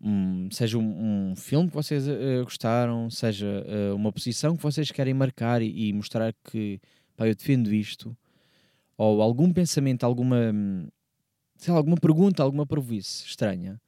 um, 0.00 0.50
seja 0.50 0.76
um, 0.76 1.30
um, 1.30 1.36
filme 1.36 1.68
que 1.68 1.74
vocês 1.76 2.08
uh, 2.08 2.42
gostaram, 2.42 3.08
seja 3.08 3.46
uh, 3.46 3.94
uma 3.94 4.12
posição 4.12 4.56
que 4.56 4.62
vocês 4.64 4.90
querem 4.90 5.14
marcar 5.14 5.62
e, 5.62 5.86
e 5.88 5.92
mostrar 5.92 6.34
que 6.50 6.80
pá, 7.16 7.28
eu 7.28 7.34
defendo 7.36 7.72
isto, 7.72 8.16
ou 8.96 9.22
algum 9.22 9.52
pensamento, 9.52 10.02
alguma, 10.02 10.52
sei 11.56 11.72
lá, 11.72 11.78
alguma 11.78 11.96
pergunta, 11.96 12.42
alguma 12.42 12.66
provice 12.66 13.24
estranha, 13.24 13.80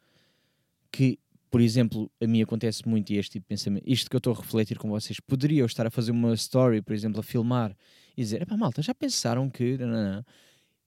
que 0.92 1.18
por 1.50 1.60
exemplo, 1.60 2.08
a 2.20 2.26
mim 2.28 2.40
acontece 2.40 2.88
muito 2.88 3.12
este 3.12 3.32
tipo 3.32 3.46
de 3.46 3.48
pensamento, 3.48 3.82
isto 3.84 4.08
que 4.08 4.14
eu 4.14 4.18
estou 4.18 4.32
a 4.32 4.36
refletir 4.36 4.78
com 4.78 4.88
vocês, 4.88 5.18
poderia 5.18 5.62
eu 5.62 5.66
estar 5.66 5.84
a 5.88 5.90
fazer 5.90 6.12
uma 6.12 6.32
story, 6.34 6.82
por 6.82 6.94
exemplo, 6.94 7.18
a 7.18 7.24
filmar 7.24 7.76
e 8.16 8.22
dizer, 8.22 8.42
epá, 8.42 8.56
malta, 8.56 8.80
já 8.80 8.94
pensaram 8.94 9.50
que... 9.50 9.76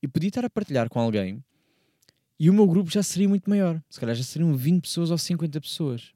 E 0.03 0.07
podia 0.07 0.27
estar 0.27 0.43
a 0.43 0.49
partilhar 0.49 0.89
com 0.89 0.99
alguém 0.99 1.41
e 2.37 2.49
o 2.49 2.53
meu 2.53 2.67
grupo 2.67 2.91
já 2.91 3.01
seria 3.01 3.29
muito 3.29 3.49
maior. 3.49 3.81
Se 3.89 3.97
calhar 3.97 4.13
já 4.13 4.23
seriam 4.23 4.53
20 4.53 4.81
pessoas 4.81 5.09
ou 5.09 5.17
50 5.17 5.61
pessoas. 5.61 6.11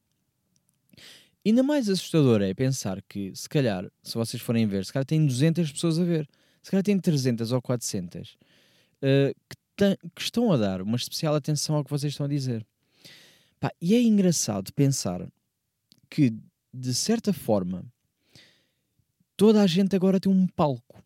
Ainda 1.45 1.63
mais 1.63 1.87
assustador 1.87 2.41
é 2.41 2.53
pensar 2.53 3.01
que, 3.01 3.33
se 3.33 3.47
calhar, 3.47 3.89
se 4.03 4.15
vocês 4.15 4.43
forem 4.43 4.67
ver, 4.67 4.85
se 4.85 4.91
calhar 4.91 5.05
tem 5.05 5.25
200 5.25 5.71
pessoas 5.71 5.97
a 5.97 6.03
ver, 6.03 6.27
se 6.61 6.69
calhar 6.69 6.83
tem 6.83 6.99
300 6.99 7.53
ou 7.53 7.61
400 7.61 8.31
uh, 8.33 9.33
que, 9.47 9.97
que, 10.13 10.21
estão 10.21 10.51
a 10.51 10.57
dar 10.57 10.81
uma 10.81 10.97
especial 10.97 11.33
atenção 11.35 11.77
ao 11.77 11.85
que 11.85 11.89
vocês 11.89 12.11
estão 12.11 12.25
a 12.25 12.29
dizer. 12.29 12.67
Pá, 13.57 13.71
e 13.81 13.95
é 13.95 14.01
engraçado 14.01 14.73
pensar 14.73 15.25
que, 16.09 16.33
de 16.73 16.93
certa 16.93 17.31
forma, 17.31 17.85
toda 19.37 19.61
a 19.61 19.67
gente 19.67 19.95
agora 19.95 20.19
tem 20.19 20.29
um 20.29 20.45
palco. 20.45 21.01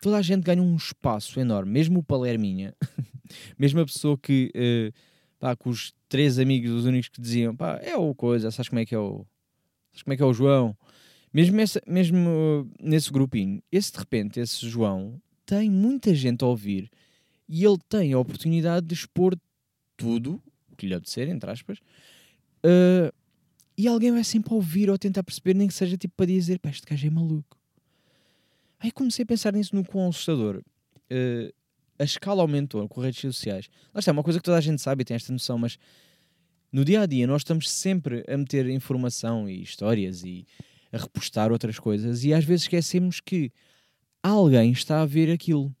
Toda 0.00 0.16
a 0.16 0.22
gente 0.22 0.42
ganha 0.42 0.62
um 0.62 0.76
espaço 0.76 1.40
enorme. 1.40 1.72
Mesmo 1.72 2.00
o 2.00 2.02
Palerminha, 2.02 2.74
mesmo 3.58 3.80
a 3.80 3.86
pessoa 3.86 4.16
que, 4.16 4.52
uh, 4.54 4.92
pá, 5.38 5.56
com 5.56 5.70
os 5.70 5.92
três 6.08 6.38
amigos, 6.38 6.70
os 6.70 6.84
únicos 6.84 7.08
que 7.08 7.20
diziam, 7.20 7.54
pá, 7.54 7.80
é 7.82 7.96
o 7.96 8.14
coisa, 8.14 8.50
sabes 8.50 8.68
como 8.68 8.80
é 8.80 8.86
que 8.86 8.94
é 8.94 8.98
o. 8.98 9.26
Sabes 9.92 10.02
como 10.02 10.14
é 10.14 10.16
que 10.16 10.22
é 10.22 10.26
o 10.26 10.32
João? 10.32 10.76
Mesmo, 11.32 11.60
essa, 11.60 11.82
mesmo 11.86 12.30
uh, 12.30 12.70
nesse 12.80 13.12
grupinho, 13.12 13.62
esse 13.70 13.92
de 13.92 13.98
repente, 13.98 14.40
esse 14.40 14.68
João, 14.68 15.20
tem 15.44 15.70
muita 15.70 16.14
gente 16.14 16.42
a 16.44 16.46
ouvir 16.46 16.90
e 17.48 17.64
ele 17.64 17.78
tem 17.88 18.12
a 18.12 18.18
oportunidade 18.18 18.86
de 18.86 18.94
expor 18.94 19.36
tudo 19.96 20.42
que 20.76 20.86
lhe 20.86 20.94
apetecer, 20.94 21.28
entre 21.28 21.50
aspas, 21.50 21.78
uh, 21.78 23.12
e 23.76 23.86
alguém 23.86 24.12
vai 24.12 24.24
sempre 24.24 24.54
ouvir 24.54 24.88
ou 24.88 24.96
tentar 24.96 25.22
perceber, 25.22 25.54
nem 25.54 25.68
que 25.68 25.74
seja 25.74 25.96
tipo 25.96 26.14
para 26.16 26.26
dizer, 26.26 26.58
pá, 26.58 26.70
este 26.70 26.86
gajo 26.86 27.06
é 27.06 27.10
maluco. 27.10 27.57
Aí 28.80 28.92
comecei 28.92 29.22
a 29.22 29.26
pensar 29.26 29.52
nisso 29.52 29.74
no 29.74 29.84
quão 29.84 30.08
assustador. 30.08 30.62
Uh, 31.10 31.52
a 31.98 32.04
escala 32.04 32.42
aumentou 32.42 32.88
com 32.88 33.00
redes 33.00 33.20
sociais. 33.20 33.68
Lá 33.92 33.98
está, 33.98 34.10
é 34.10 34.12
uma 34.12 34.22
coisa 34.22 34.38
que 34.38 34.44
toda 34.44 34.56
a 34.56 34.60
gente 34.60 34.80
sabe 34.80 35.02
e 35.02 35.04
tem 35.04 35.14
esta 35.14 35.32
noção, 35.32 35.58
mas 35.58 35.78
no 36.70 36.84
dia 36.84 37.00
a 37.00 37.06
dia 37.06 37.26
nós 37.26 37.40
estamos 37.40 37.68
sempre 37.68 38.24
a 38.28 38.36
meter 38.36 38.68
informação 38.68 39.48
e 39.48 39.62
histórias 39.62 40.22
e 40.22 40.46
a 40.92 40.98
repostar 40.98 41.50
outras 41.50 41.78
coisas 41.78 42.24
e 42.24 42.32
às 42.32 42.44
vezes 42.44 42.62
esquecemos 42.62 43.20
que 43.20 43.50
alguém 44.22 44.70
está 44.70 45.02
a 45.02 45.06
ver 45.06 45.30
aquilo. 45.30 45.74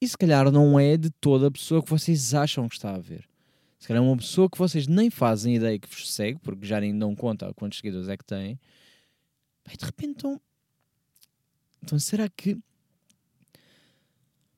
E 0.00 0.08
se 0.08 0.18
calhar 0.18 0.50
não 0.50 0.80
é 0.80 0.96
de 0.96 1.10
toda 1.10 1.46
a 1.46 1.50
pessoa 1.50 1.82
que 1.82 1.90
vocês 1.90 2.34
acham 2.34 2.68
que 2.68 2.74
está 2.74 2.94
a 2.94 2.98
ver. 2.98 3.28
Se 3.78 3.86
calhar 3.86 4.02
é 4.02 4.06
uma 4.06 4.16
pessoa 4.16 4.50
que 4.50 4.58
vocês 4.58 4.86
nem 4.88 5.10
fazem 5.10 5.56
ideia 5.56 5.78
que 5.78 5.88
vos 5.88 6.12
segue, 6.12 6.38
porque 6.40 6.66
já 6.66 6.80
nem 6.80 6.96
dão 6.96 7.14
conta 7.14 7.52
quantos 7.54 7.78
seguidores 7.78 8.08
é 8.08 8.16
que 8.16 8.24
têm. 8.24 8.58
E 9.72 9.76
de 9.76 9.84
repente 9.84 10.10
então. 10.16 10.40
Então 11.82 11.98
será 11.98 12.28
que. 12.28 12.58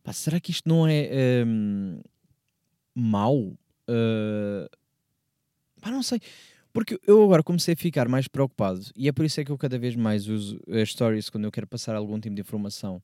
Pá, 0.02 0.12
será 0.12 0.38
que 0.38 0.50
isto 0.50 0.68
não 0.68 0.86
é 0.86 1.42
um, 1.46 2.00
mau? 2.94 3.56
Uh, 3.88 4.68
pá, 5.80 5.90
não 5.90 6.02
sei. 6.02 6.20
Porque 6.72 6.98
eu 7.06 7.22
agora 7.22 7.42
comecei 7.42 7.74
a 7.74 7.76
ficar 7.76 8.08
mais 8.08 8.26
preocupado 8.26 8.80
e 8.96 9.08
é 9.08 9.12
por 9.12 9.24
isso 9.24 9.40
é 9.40 9.44
que 9.44 9.52
eu 9.52 9.56
cada 9.56 9.78
vez 9.78 9.94
mais 9.94 10.26
uso 10.26 10.60
as 10.68 10.90
stories 10.90 11.30
quando 11.30 11.44
eu 11.44 11.52
quero 11.52 11.68
passar 11.68 11.94
algum 11.94 12.18
tipo 12.18 12.34
de 12.34 12.40
informação. 12.40 13.00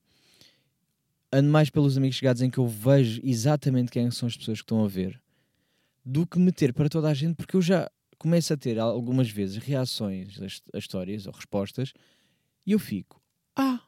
Ando 1.31 1.49
mais 1.49 1.69
pelos 1.69 1.97
amigos 1.97 2.17
chegados 2.17 2.41
em 2.41 2.49
que 2.49 2.57
eu 2.57 2.67
vejo 2.67 3.21
exatamente 3.23 3.89
quem 3.89 4.11
são 4.11 4.27
as 4.27 4.35
pessoas 4.35 4.59
que 4.59 4.65
estão 4.65 4.83
a 4.83 4.87
ver 4.89 5.19
do 6.03 6.27
que 6.27 6.37
meter 6.37 6.73
para 6.73 6.89
toda 6.89 7.07
a 7.09 7.13
gente, 7.13 7.35
porque 7.35 7.55
eu 7.55 7.61
já 7.61 7.89
começo 8.17 8.53
a 8.53 8.57
ter 8.57 8.77
algumas 8.77 9.29
vezes 9.29 9.57
reações 9.57 10.37
a, 10.41 10.77
histórias 10.77 11.25
ou 11.25 11.33
respostas 11.33 11.93
e 12.65 12.73
eu 12.73 12.79
fico, 12.79 13.21
ah, 13.55 13.79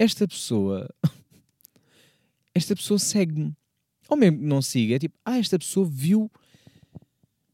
esta 0.00 0.26
pessoa, 0.26 0.88
esta 2.54 2.74
pessoa 2.74 2.98
segue-me. 2.98 3.54
Ou 4.08 4.16
mesmo 4.16 4.40
não 4.40 4.62
siga, 4.62 4.96
é 4.96 4.98
tipo, 4.98 5.14
ah, 5.22 5.38
esta 5.38 5.58
pessoa 5.58 5.86
viu, 5.86 6.30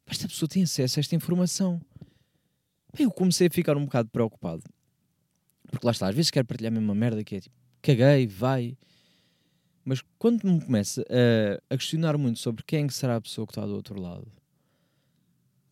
esta 0.07 0.29
pessoa 0.29 0.49
tem 0.49 0.63
acesso 0.63 0.99
a 0.99 1.01
esta 1.01 1.17
informação. 1.17 1.81
Eu 2.97 3.11
comecei 3.11 3.49
a 3.49 3.51
ficar 3.51 3.77
um 3.77 3.85
bocado 3.85 4.09
preocupado. 4.11 4.63
Porque 5.71 5.85
lá 5.85 5.91
está, 5.91 6.09
às 6.09 6.15
vezes 6.15 6.31
quero 6.31 6.47
partilhar 6.47 6.73
a 6.73 6.77
mesma 6.77 6.95
merda 6.95 7.25
que 7.25 7.35
é 7.35 7.41
tipo, 7.41 7.55
caguei, 7.83 8.29
vai. 8.29 8.79
Mas 9.85 10.01
quando 10.17 10.45
me 10.45 10.65
começa 10.65 11.05
a, 11.11 11.75
a, 11.75 11.77
questionar 11.77 12.17
muito 12.17 12.39
sobre 12.39 12.63
quem 12.63 12.89
será 12.89 13.17
a 13.17 13.21
pessoa 13.21 13.45
que 13.45 13.53
está 13.53 13.67
do 13.67 13.75
outro 13.75 14.01
lado, 14.01 14.31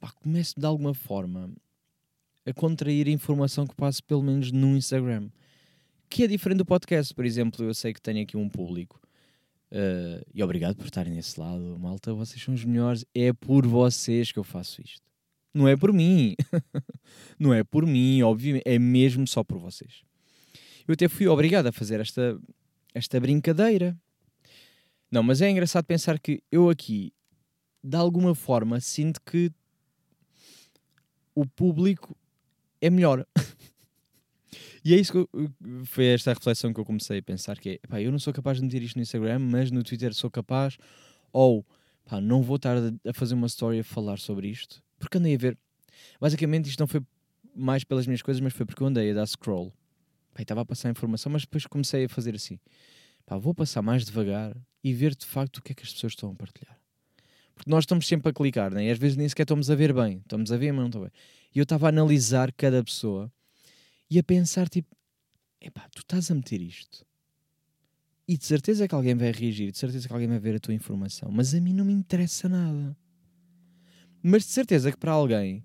pá, 0.00 0.10
começo 0.10 0.58
de 0.58 0.66
alguma 0.66 0.92
forma 0.92 1.50
a 2.44 2.52
contrair 2.52 3.06
a 3.06 3.10
informação 3.10 3.64
que 3.64 3.76
passo 3.76 4.02
pelo 4.02 4.24
menos 4.24 4.50
no 4.50 4.76
Instagram. 4.76 5.30
Que 6.08 6.24
é 6.24 6.26
diferente 6.26 6.58
do 6.58 6.64
podcast, 6.64 7.14
por 7.14 7.24
exemplo, 7.24 7.64
eu 7.64 7.74
sei 7.74 7.92
que 7.92 8.00
tenho 8.00 8.22
aqui 8.22 8.36
um 8.36 8.48
público. 8.48 9.00
Uh, 9.72 10.24
e 10.32 10.42
obrigado 10.42 10.76
por 10.76 10.84
estarem 10.84 11.12
nesse 11.12 11.38
lado, 11.40 11.76
malta. 11.78 12.14
Vocês 12.14 12.42
são 12.42 12.54
os 12.54 12.64
melhores. 12.64 13.04
É 13.14 13.32
por 13.32 13.66
vocês 13.66 14.30
que 14.30 14.38
eu 14.38 14.44
faço 14.44 14.80
isto. 14.80 15.02
Não 15.52 15.66
é 15.66 15.76
por 15.76 15.92
mim. 15.92 16.34
não 17.38 17.52
é 17.52 17.64
por 17.64 17.86
mim, 17.86 18.22
obviamente. 18.22 18.62
É 18.66 18.78
mesmo 18.78 19.26
só 19.26 19.42
por 19.42 19.58
vocês. 19.58 20.02
Eu 20.86 20.92
até 20.92 21.08
fui 21.08 21.26
obrigado 21.26 21.66
a 21.66 21.72
fazer 21.72 22.00
esta, 22.00 22.38
esta 22.94 23.18
brincadeira. 23.18 23.96
Não, 25.10 25.22
mas 25.22 25.40
é 25.40 25.48
engraçado 25.48 25.84
pensar 25.84 26.18
que 26.18 26.42
eu 26.50 26.68
aqui, 26.68 27.12
de 27.82 27.96
alguma 27.96 28.34
forma, 28.34 28.80
sinto 28.80 29.20
que 29.22 29.50
o 31.34 31.46
público 31.46 32.16
é 32.80 32.90
melhor. 32.90 33.26
e 34.84 34.92
é 34.92 34.98
isso 34.98 35.12
que 35.12 35.18
eu, 35.18 35.28
foi 35.86 36.06
esta 36.06 36.32
reflexão 36.32 36.72
que 36.72 36.78
eu 36.78 36.84
comecei 36.84 37.18
a 37.18 37.22
pensar 37.22 37.58
que 37.58 37.80
é, 37.82 37.86
pá, 37.88 38.00
eu 38.02 38.12
não 38.12 38.18
sou 38.18 38.32
capaz 38.32 38.58
de 38.58 38.64
meter 38.64 38.82
isto 38.82 38.96
no 38.96 39.02
Instagram, 39.02 39.38
mas 39.38 39.70
no 39.70 39.82
Twitter 39.82 40.12
sou 40.12 40.30
capaz, 40.30 40.76
ou 41.32 41.64
pá, 42.04 42.20
não 42.20 42.42
vou 42.42 42.56
estar 42.56 42.76
a 42.76 43.12
fazer 43.14 43.34
uma 43.34 43.46
story 43.46 43.80
a 43.80 43.84
falar 43.84 44.18
sobre 44.18 44.48
isto, 44.48 44.82
porque 44.98 45.16
andei 45.16 45.34
a 45.34 45.38
ver. 45.38 45.58
Basicamente 46.20 46.68
isto 46.68 46.80
não 46.80 46.86
foi 46.86 47.00
mais 47.56 47.82
pelas 47.82 48.06
minhas 48.06 48.20
coisas, 48.20 48.40
mas 48.40 48.52
foi 48.52 48.66
porque 48.66 48.82
eu 48.82 48.86
andei 48.86 49.10
a 49.10 49.14
dar 49.14 49.26
scroll. 49.26 49.72
Pá, 50.34 50.42
estava 50.42 50.60
a 50.60 50.64
passar 50.66 50.88
a 50.88 50.90
informação, 50.90 51.32
mas 51.32 51.42
depois 51.42 51.66
comecei 51.66 52.04
a 52.04 52.08
fazer 52.08 52.34
assim. 52.34 52.58
Pá, 53.24 53.38
vou 53.38 53.54
passar 53.54 53.80
mais 53.80 54.04
devagar 54.04 54.54
e 54.82 54.92
ver 54.92 55.14
de 55.14 55.24
facto 55.24 55.58
o 55.58 55.62
que 55.62 55.72
é 55.72 55.74
que 55.74 55.82
as 55.82 55.92
pessoas 55.94 56.12
estão 56.12 56.30
a 56.30 56.34
partilhar. 56.34 56.78
Porque 57.54 57.70
nós 57.70 57.84
estamos 57.84 58.06
sempre 58.06 58.28
a 58.30 58.32
clicar, 58.34 58.74
né? 58.74 58.86
e 58.86 58.90
às 58.90 58.98
vezes 58.98 59.16
nem 59.16 59.28
sequer 59.28 59.44
estamos 59.44 59.70
a 59.70 59.74
ver 59.74 59.94
bem. 59.94 60.18
Estamos 60.18 60.52
a 60.52 60.56
ver, 60.56 60.72
mas 60.72 60.80
não 60.80 60.88
estou 60.88 61.02
bem. 61.02 61.10
E 61.54 61.58
eu 61.58 61.62
estava 61.62 61.86
a 61.86 61.88
analisar 61.88 62.52
cada 62.52 62.82
pessoa 62.82 63.32
e 64.14 64.18
a 64.18 64.22
pensar, 64.22 64.68
tipo, 64.68 64.96
epá, 65.60 65.88
tu 65.92 66.00
estás 66.02 66.30
a 66.30 66.34
meter 66.34 66.60
isto. 66.60 67.04
E 68.28 68.38
de 68.38 68.44
certeza 68.44 68.86
que 68.86 68.94
alguém 68.94 69.14
vai 69.16 69.32
reagir, 69.32 69.72
de 69.72 69.78
certeza 69.78 70.06
que 70.06 70.14
alguém 70.14 70.28
vai 70.28 70.38
ver 70.38 70.54
a 70.54 70.60
tua 70.60 70.72
informação, 70.72 71.30
mas 71.32 71.52
a 71.52 71.60
mim 71.60 71.72
não 71.72 71.84
me 71.84 71.92
interessa 71.92 72.48
nada. 72.48 72.96
Mas 74.22 74.44
de 74.44 74.50
certeza 74.50 74.92
que 74.92 74.96
para 74.96 75.10
alguém 75.10 75.64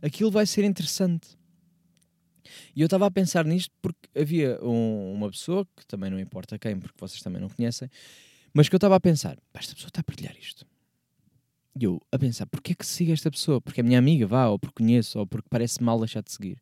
aquilo 0.00 0.30
vai 0.30 0.46
ser 0.46 0.64
interessante. 0.64 1.38
E 2.74 2.80
eu 2.80 2.86
estava 2.86 3.06
a 3.06 3.10
pensar 3.10 3.44
nisto 3.44 3.72
porque 3.82 4.08
havia 4.18 4.58
um, 4.64 5.12
uma 5.12 5.30
pessoa, 5.30 5.66
que 5.76 5.86
também 5.86 6.10
não 6.10 6.18
importa 6.18 6.58
quem, 6.58 6.78
porque 6.78 6.96
vocês 6.98 7.20
também 7.20 7.42
não 7.42 7.50
conhecem, 7.50 7.90
mas 8.54 8.70
que 8.70 8.74
eu 8.74 8.78
estava 8.78 8.96
a 8.96 9.00
pensar, 9.00 9.36
esta 9.52 9.74
pessoa 9.74 9.88
está 9.88 10.00
a 10.00 10.04
partilhar 10.04 10.34
isto. 10.38 10.66
E 11.78 11.84
eu 11.84 12.00
a 12.10 12.18
pensar, 12.18 12.46
porquê 12.46 12.72
é 12.72 12.74
que 12.74 12.86
siga 12.86 13.12
esta 13.12 13.30
pessoa? 13.30 13.60
Porque 13.60 13.80
é 13.80 13.82
minha 13.84 13.98
amiga, 13.98 14.26
vá, 14.26 14.48
ou 14.48 14.58
porque 14.58 14.82
conheço, 14.82 15.18
ou 15.18 15.26
porque 15.26 15.48
parece 15.50 15.82
mal 15.82 15.98
deixar 15.98 16.22
de 16.22 16.32
seguir. 16.32 16.58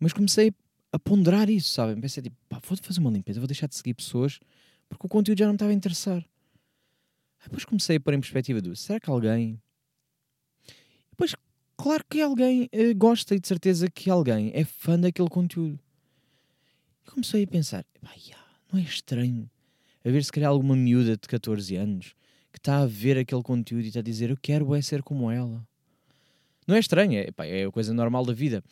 Mas 0.00 0.14
comecei 0.14 0.52
a 0.90 0.98
ponderar 0.98 1.48
isso, 1.50 1.68
sabem? 1.68 2.00
Pensei 2.00 2.22
tipo, 2.22 2.36
pá, 2.48 2.58
vou 2.66 2.76
fazer 2.82 2.98
uma 2.98 3.10
limpeza, 3.10 3.38
vou 3.38 3.46
deixar 3.46 3.68
de 3.68 3.76
seguir 3.76 3.94
pessoas 3.94 4.40
porque 4.88 5.06
o 5.06 5.08
conteúdo 5.08 5.38
já 5.38 5.46
não 5.46 5.52
estava 5.52 5.70
a 5.70 5.74
interessar. 5.74 6.24
Depois 7.44 7.64
comecei 7.64 7.96
a 7.96 8.00
pôr 8.00 8.14
em 8.14 8.20
perspectiva 8.20 8.60
do, 8.60 8.74
será 8.74 8.98
que 8.98 9.08
alguém... 9.08 9.60
Depois, 11.10 11.34
claro 11.76 12.04
que 12.08 12.20
alguém 12.20 12.64
uh, 12.64 12.94
gosta 12.96 13.34
e 13.34 13.40
de 13.40 13.46
certeza 13.46 13.88
que 13.88 14.10
alguém 14.10 14.50
é 14.54 14.64
fã 14.64 14.98
daquele 14.98 15.28
conteúdo. 15.28 15.78
E 17.06 17.10
comecei 17.10 17.44
a 17.44 17.46
pensar, 17.46 17.84
pá, 18.00 18.12
yeah, 18.14 18.44
não 18.72 18.80
é 18.80 18.82
estranho 18.82 19.48
a 20.04 20.10
ver 20.10 20.24
se 20.24 20.32
calhar 20.32 20.50
alguma 20.50 20.74
miúda 20.74 21.12
de 21.12 21.28
14 21.28 21.76
anos 21.76 22.14
que 22.52 22.58
está 22.58 22.78
a 22.78 22.86
ver 22.86 23.18
aquele 23.18 23.42
conteúdo 23.42 23.84
e 23.84 23.88
está 23.88 24.00
a 24.00 24.02
dizer 24.02 24.30
eu 24.30 24.36
quero 24.36 24.74
é 24.74 24.82
ser 24.82 25.02
como 25.02 25.30
ela. 25.30 25.66
Não 26.66 26.74
é 26.74 26.78
estranho, 26.78 27.18
é, 27.18 27.30
pá, 27.30 27.46
é 27.46 27.64
a 27.64 27.70
coisa 27.70 27.92
normal 27.92 28.24
da 28.24 28.32
vida. 28.32 28.62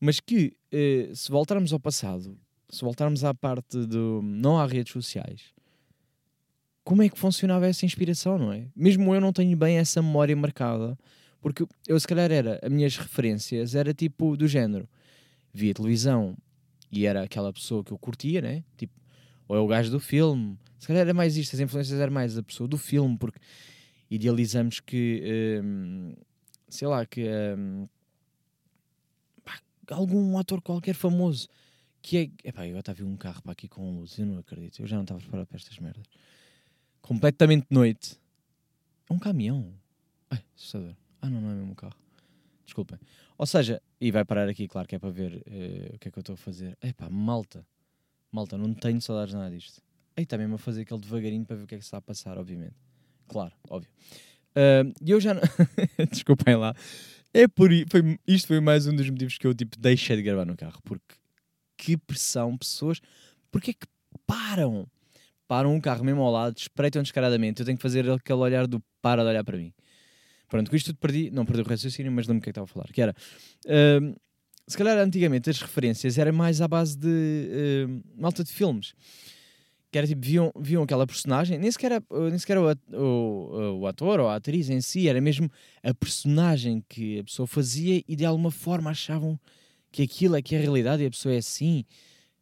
Mas 0.00 0.20
que 0.20 0.56
eh, 0.70 1.10
se 1.14 1.30
voltarmos 1.30 1.72
ao 1.72 1.80
passado, 1.80 2.38
se 2.68 2.82
voltarmos 2.82 3.24
à 3.24 3.34
parte 3.34 3.78
do 3.86 4.20
não 4.22 4.58
há 4.58 4.66
redes 4.66 4.92
sociais, 4.92 5.54
como 6.84 7.02
é 7.02 7.08
que 7.08 7.18
funcionava 7.18 7.66
essa 7.66 7.84
inspiração, 7.84 8.38
não 8.38 8.52
é? 8.52 8.68
Mesmo 8.74 9.14
eu 9.14 9.20
não 9.20 9.32
tenho 9.32 9.56
bem 9.56 9.78
essa 9.78 10.00
memória 10.00 10.36
marcada, 10.36 10.96
porque 11.40 11.66
eu 11.88 11.98
se 11.98 12.06
calhar 12.06 12.30
era, 12.30 12.60
as 12.62 12.70
minhas 12.70 12.96
referências 12.96 13.74
era 13.74 13.92
tipo 13.92 14.36
do 14.36 14.46
género, 14.46 14.88
via 15.52 15.74
televisão 15.74 16.36
e 16.90 17.06
era 17.06 17.22
aquela 17.22 17.52
pessoa 17.52 17.82
que 17.82 17.92
eu 17.92 17.98
curtia, 17.98 18.40
né? 18.40 18.62
Tipo, 18.76 18.94
ou 19.48 19.56
é 19.56 19.60
o 19.60 19.66
gajo 19.66 19.90
do 19.90 20.00
filme. 20.00 20.58
Se 20.78 20.86
calhar 20.86 21.02
era 21.02 21.14
mais 21.14 21.36
isto, 21.36 21.54
as 21.54 21.60
influências 21.60 21.98
eram 21.98 22.12
mais 22.12 22.36
a 22.36 22.42
pessoa 22.42 22.68
do 22.68 22.78
filme, 22.78 23.16
porque 23.16 23.38
idealizamos 24.10 24.80
que, 24.80 25.60
hum, 25.62 26.14
sei 26.68 26.86
lá, 26.86 27.04
que 27.06 27.26
hum, 27.58 27.88
algum 29.94 30.38
ator 30.38 30.60
qualquer 30.60 30.94
famoso 30.94 31.48
que 32.02 32.18
é. 32.18 32.48
Epá, 32.48 32.66
eu 32.66 32.78
estava 32.78 32.96
a 32.96 33.02
ver 33.02 33.04
um 33.04 33.16
carro 33.16 33.42
para 33.42 33.52
aqui 33.52 33.68
com 33.68 33.98
luz, 33.98 34.18
eu 34.18 34.26
não 34.26 34.38
acredito, 34.38 34.80
eu 34.80 34.86
já 34.86 34.96
não 34.96 35.02
estava 35.02 35.20
preparado 35.20 35.46
para 35.46 35.56
estas 35.56 35.78
merdas. 35.78 36.06
Completamente 37.00 37.66
de 37.68 37.74
noite. 37.74 38.18
Um 39.10 39.18
caminhão. 39.18 39.72
Ai, 40.30 40.42
assustador. 40.56 40.94
Ah, 41.20 41.28
não, 41.28 41.40
não 41.40 41.50
é 41.50 41.54
mesmo 41.54 41.72
um 41.72 41.74
carro. 41.74 41.96
Desculpem. 42.64 42.98
Ou 43.38 43.46
seja, 43.46 43.80
e 44.00 44.10
vai 44.10 44.24
parar 44.24 44.48
aqui, 44.48 44.66
claro 44.66 44.88
que 44.88 44.96
é 44.96 44.98
para 44.98 45.10
ver 45.10 45.34
uh, 45.34 45.94
o 45.94 45.98
que 45.98 46.08
é 46.08 46.10
que 46.10 46.18
eu 46.18 46.20
estou 46.20 46.34
a 46.34 46.36
fazer. 46.36 46.76
Epá, 46.82 47.08
malta. 47.08 47.66
Malta, 48.30 48.56
não 48.56 48.74
tenho 48.74 49.00
saudades 49.00 49.34
nada 49.34 49.50
disto. 49.50 49.80
E 50.16 50.22
está 50.22 50.38
mesmo 50.38 50.54
a 50.54 50.58
fazer 50.58 50.82
aquele 50.82 51.00
devagarinho 51.00 51.44
para 51.44 51.56
ver 51.56 51.64
o 51.64 51.66
que 51.66 51.74
é 51.74 51.78
que 51.78 51.84
está 51.84 51.98
a 51.98 52.02
passar, 52.02 52.38
obviamente. 52.38 52.74
Claro, 53.28 53.52
óbvio. 53.68 53.90
E 54.54 54.60
uh, 54.60 54.94
eu 55.06 55.20
já. 55.20 55.34
Desculpem 56.10 56.56
lá. 56.56 56.74
É 57.36 57.46
por 57.46 57.68
foi, 57.90 58.18
isto 58.26 58.48
foi 58.48 58.60
mais 58.60 58.86
um 58.86 58.96
dos 58.96 59.10
motivos 59.10 59.36
que 59.36 59.46
eu 59.46 59.54
tipo 59.54 59.78
deixei 59.78 60.16
de 60.16 60.22
gravar 60.22 60.46
no 60.46 60.56
carro, 60.56 60.80
porque 60.82 61.16
que 61.76 61.94
pressão, 61.94 62.56
pessoas, 62.56 62.98
porque 63.52 63.72
é 63.72 63.74
que 63.74 63.86
param? 64.26 64.86
Param 65.46 65.74
um 65.74 65.78
carro 65.78 66.02
mesmo 66.02 66.22
ao 66.22 66.32
lado, 66.32 66.56
espreitam 66.56 67.02
descaradamente. 67.02 67.60
Eu 67.60 67.66
tenho 67.66 67.76
que 67.76 67.82
fazer 67.82 68.10
aquele 68.10 68.38
olhar 68.38 68.66
do 68.66 68.82
para 69.02 69.22
de 69.22 69.28
olhar 69.28 69.44
para 69.44 69.58
mim. 69.58 69.70
Pronto, 70.48 70.70
com 70.70 70.76
isto 70.76 70.86
tudo 70.86 70.98
perdi, 70.98 71.30
não 71.30 71.44
perdi 71.44 71.60
o 71.60 71.66
raciocínio, 71.66 72.10
mas 72.10 72.26
lembro-me 72.26 72.40
o 72.40 72.42
que 72.42 72.48
é 72.48 72.52
estava 72.52 72.64
a 72.64 72.68
falar. 72.68 72.86
Que 72.90 73.02
era, 73.02 73.14
uh, 73.66 74.20
se 74.66 74.78
calhar 74.78 74.96
antigamente 74.96 75.50
as 75.50 75.60
referências 75.60 76.16
eram 76.16 76.32
mais 76.32 76.62
à 76.62 76.66
base 76.66 76.96
de 76.96 77.06
uh, 77.86 78.02
malta 78.18 78.42
de 78.42 78.50
filmes 78.50 78.94
que 79.96 79.98
era 79.98 80.06
tipo, 80.06 80.20
viam, 80.20 80.52
viam 80.54 80.82
aquela 80.82 81.06
personagem, 81.06 81.58
nem 81.58 81.70
sequer, 81.70 81.92
era, 81.92 82.04
nem 82.28 82.38
sequer 82.38 82.58
o, 82.58 82.70
o, 82.92 83.78
o 83.80 83.86
ator 83.86 84.20
ou 84.20 84.28
a 84.28 84.36
atriz 84.36 84.68
em 84.68 84.82
si, 84.82 85.08
era 85.08 85.22
mesmo 85.22 85.50
a 85.82 85.94
personagem 85.94 86.84
que 86.86 87.20
a 87.20 87.24
pessoa 87.24 87.46
fazia 87.46 88.02
e 88.06 88.14
de 88.14 88.26
alguma 88.26 88.50
forma 88.50 88.90
achavam 88.90 89.40
que 89.90 90.02
aquilo 90.02 90.36
é 90.36 90.42
que 90.42 90.54
é 90.54 90.58
a 90.58 90.60
realidade 90.60 91.02
e 91.02 91.06
a 91.06 91.10
pessoa 91.10 91.34
é 91.34 91.38
assim. 91.38 91.82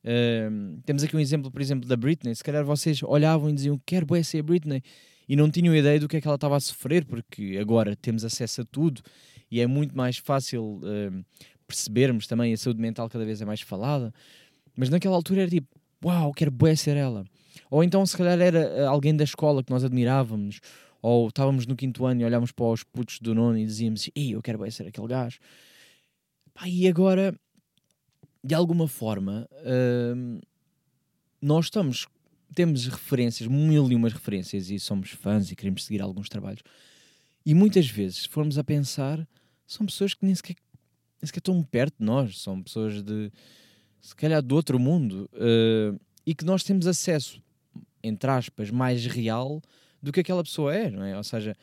Uh, 0.02 0.82
temos 0.84 1.04
aqui 1.04 1.16
um 1.16 1.20
exemplo, 1.20 1.48
por 1.48 1.60
exemplo, 1.60 1.88
da 1.88 1.96
Britney. 1.96 2.34
Se 2.34 2.42
calhar 2.42 2.64
vocês 2.64 3.00
olhavam 3.04 3.48
e 3.48 3.52
diziam 3.52 3.80
quero 3.86 4.04
bué 4.04 4.20
ser 4.24 4.40
a 4.40 4.42
Britney 4.42 4.82
e 5.28 5.36
não 5.36 5.48
tinham 5.48 5.76
ideia 5.76 6.00
do 6.00 6.08
que 6.08 6.16
é 6.16 6.20
que 6.20 6.26
ela 6.26 6.34
estava 6.34 6.56
a 6.56 6.60
sofrer, 6.60 7.04
porque 7.04 7.56
agora 7.60 7.94
temos 7.94 8.24
acesso 8.24 8.62
a 8.62 8.64
tudo 8.64 9.00
e 9.48 9.60
é 9.60 9.66
muito 9.68 9.96
mais 9.96 10.18
fácil 10.18 10.80
uh, 10.82 11.24
percebermos 11.68 12.26
também 12.26 12.52
a 12.52 12.56
saúde 12.56 12.80
mental 12.80 13.08
cada 13.08 13.24
vez 13.24 13.40
é 13.40 13.44
mais 13.44 13.60
falada. 13.60 14.12
Mas 14.76 14.90
naquela 14.90 15.14
altura 15.14 15.42
era 15.42 15.50
tipo, 15.50 15.68
uau, 16.04 16.32
quero 16.32 16.50
bué 16.50 16.74
ser 16.74 16.96
ela. 16.96 17.24
Ou 17.70 17.82
então, 17.82 18.04
se 18.04 18.16
calhar, 18.16 18.40
era 18.40 18.58
eh, 18.58 18.86
alguém 18.86 19.16
da 19.16 19.24
escola 19.24 19.62
que 19.62 19.70
nós 19.70 19.84
admirávamos, 19.84 20.60
ou 21.02 21.28
estávamos 21.28 21.66
no 21.66 21.76
quinto 21.76 22.06
ano 22.06 22.22
e 22.22 22.24
olhámos 22.24 22.52
para 22.52 22.64
os 22.66 22.82
putos 22.82 23.18
do 23.18 23.34
nono 23.34 23.58
e 23.58 23.64
dizíamos: 23.64 24.08
Ei, 24.14 24.34
eu 24.34 24.42
quero 24.42 24.58
bem 24.58 24.70
ser 24.70 24.86
aquele 24.86 25.06
gajo. 25.06 25.38
Pá, 26.54 26.68
e 26.68 26.86
agora, 26.88 27.34
de 28.42 28.54
alguma 28.54 28.86
forma, 28.86 29.48
hum, 30.16 30.40
nós 31.42 31.66
estamos, 31.66 32.06
temos 32.54 32.86
referências, 32.86 33.48
mil 33.48 33.90
e 33.90 33.94
umas 33.94 34.12
referências, 34.12 34.70
e 34.70 34.78
somos 34.78 35.10
fãs 35.10 35.50
e 35.50 35.56
queremos 35.56 35.84
seguir 35.84 36.00
alguns 36.00 36.28
trabalhos. 36.28 36.62
E 37.44 37.54
muitas 37.54 37.86
vezes, 37.86 38.22
se 38.22 38.28
formos 38.28 38.56
a 38.56 38.64
pensar, 38.64 39.26
são 39.66 39.84
pessoas 39.84 40.14
que 40.14 40.24
nem 40.24 40.34
sequer, 40.34 40.56
nem 41.20 41.26
sequer 41.26 41.40
estão 41.40 41.62
perto 41.62 41.96
de 41.98 42.06
nós, 42.06 42.40
são 42.40 42.62
pessoas 42.62 43.02
de, 43.02 43.30
se 44.00 44.14
calhar, 44.14 44.40
do 44.40 44.54
outro 44.54 44.78
mundo, 44.78 45.28
uh, 45.34 46.00
e 46.24 46.34
que 46.34 46.44
nós 46.44 46.64
temos 46.64 46.86
acesso 46.86 47.42
entre 48.04 48.30
aspas, 48.30 48.70
mais 48.70 49.06
real 49.06 49.60
do 50.02 50.12
que 50.12 50.20
aquela 50.20 50.44
pessoa 50.44 50.74
é, 50.74 50.90
não 50.90 51.02
é? 51.02 51.16
Ou 51.16 51.24
seja, 51.24 51.56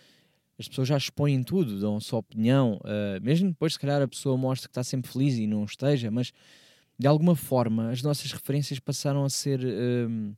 as 0.58 0.68
pessoas 0.68 0.88
já 0.88 0.98
expõem 0.98 1.44
tudo, 1.44 1.80
dão 1.80 1.98
a 1.98 2.02
sua 2.02 2.20
opinião, 2.20 2.80
uh, 2.84 3.22
mesmo 3.24 3.50
depois, 3.50 3.74
se 3.74 3.80
calhar, 3.80 4.02
a 4.02 4.08
pessoa 4.08 4.36
mostra 4.38 4.68
que 4.68 4.72
está 4.72 4.84
sempre 4.84 5.12
feliz 5.12 5.36
e 5.38 5.46
não 5.48 5.64
esteja, 5.64 6.10
mas 6.10 6.32
de 6.98 7.08
alguma 7.08 7.36
forma 7.36 7.90
as 7.90 8.02
nossas 8.02 8.32
referências 8.32 8.80
passaram 8.80 9.24
a 9.24 9.30
ser. 9.30 9.60
Uh, 9.62 10.36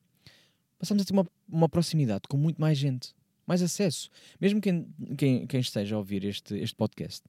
passamos 0.78 1.04
a 1.04 1.06
ter 1.06 1.14
uma, 1.14 1.26
uma 1.48 1.70
proximidade 1.70 2.24
com 2.30 2.38
muito 2.38 2.60
mais 2.60 2.78
gente, 2.78 3.16
mais 3.48 3.62
acesso. 3.62 4.10
Mesmo 4.40 4.60
quem, 4.60 4.88
quem, 5.18 5.48
quem 5.48 5.60
esteja 5.62 5.96
a 5.96 5.98
ouvir 5.98 6.26
este, 6.26 6.56
este 6.56 6.76
podcast 6.76 7.24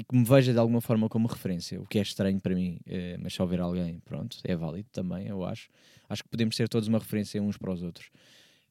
e 0.00 0.04
que 0.04 0.16
me 0.16 0.24
veja 0.24 0.50
de 0.50 0.58
alguma 0.58 0.80
forma 0.80 1.10
como 1.10 1.28
referência, 1.28 1.78
o 1.78 1.86
que 1.86 1.98
é 1.98 2.02
estranho 2.02 2.40
para 2.40 2.54
mim, 2.54 2.80
uh, 2.86 3.20
mas 3.22 3.34
se 3.34 3.42
houver 3.42 3.60
alguém, 3.60 4.00
pronto, 4.00 4.38
é 4.44 4.56
válido 4.56 4.88
também, 4.90 5.26
eu 5.26 5.44
acho. 5.44 5.68
Acho 6.08 6.22
que 6.22 6.28
podemos 6.30 6.56
ser 6.56 6.70
todos 6.70 6.88
uma 6.88 6.98
referência 6.98 7.42
uns 7.42 7.58
para 7.58 7.70
os 7.70 7.82
outros. 7.82 8.10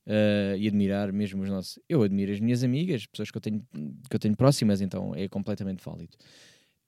Uh, 0.07 0.57
e 0.57 0.67
admirar 0.67 1.13
mesmo 1.13 1.43
os 1.43 1.49
nossos. 1.49 1.77
Eu 1.87 2.01
admiro 2.01 2.31
as 2.31 2.39
minhas 2.39 2.63
amigas, 2.63 3.05
pessoas 3.05 3.29
que 3.29 3.37
eu 3.37 3.41
tenho, 3.41 3.63
que 4.09 4.15
eu 4.15 4.19
tenho 4.19 4.35
próximas, 4.35 4.81
então 4.81 5.13
é 5.13 5.27
completamente 5.27 5.83
válido. 5.85 6.17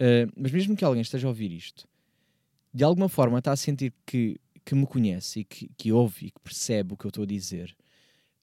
Uh, 0.01 0.25
mas 0.35 0.51
mesmo 0.51 0.75
que 0.75 0.83
alguém 0.83 1.03
esteja 1.03 1.27
a 1.27 1.29
ouvir 1.29 1.51
isto, 1.51 1.87
de 2.73 2.83
alguma 2.83 3.07
forma 3.07 3.37
está 3.37 3.51
a 3.51 3.55
sentir 3.55 3.93
que, 4.07 4.39
que 4.65 4.73
me 4.73 4.87
conhece 4.87 5.41
e 5.41 5.43
que, 5.43 5.69
que 5.77 5.91
ouve 5.91 6.27
e 6.27 6.31
que 6.31 6.39
percebe 6.39 6.95
o 6.95 6.97
que 6.97 7.05
eu 7.05 7.09
estou 7.09 7.23
a 7.23 7.27
dizer, 7.27 7.75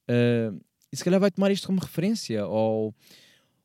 uh, 0.08 0.56
e 0.92 0.96
se 0.96 1.02
calhar 1.02 1.18
vai 1.18 1.32
tomar 1.32 1.50
isto 1.50 1.66
como 1.66 1.80
referência, 1.80 2.46
ou, 2.46 2.94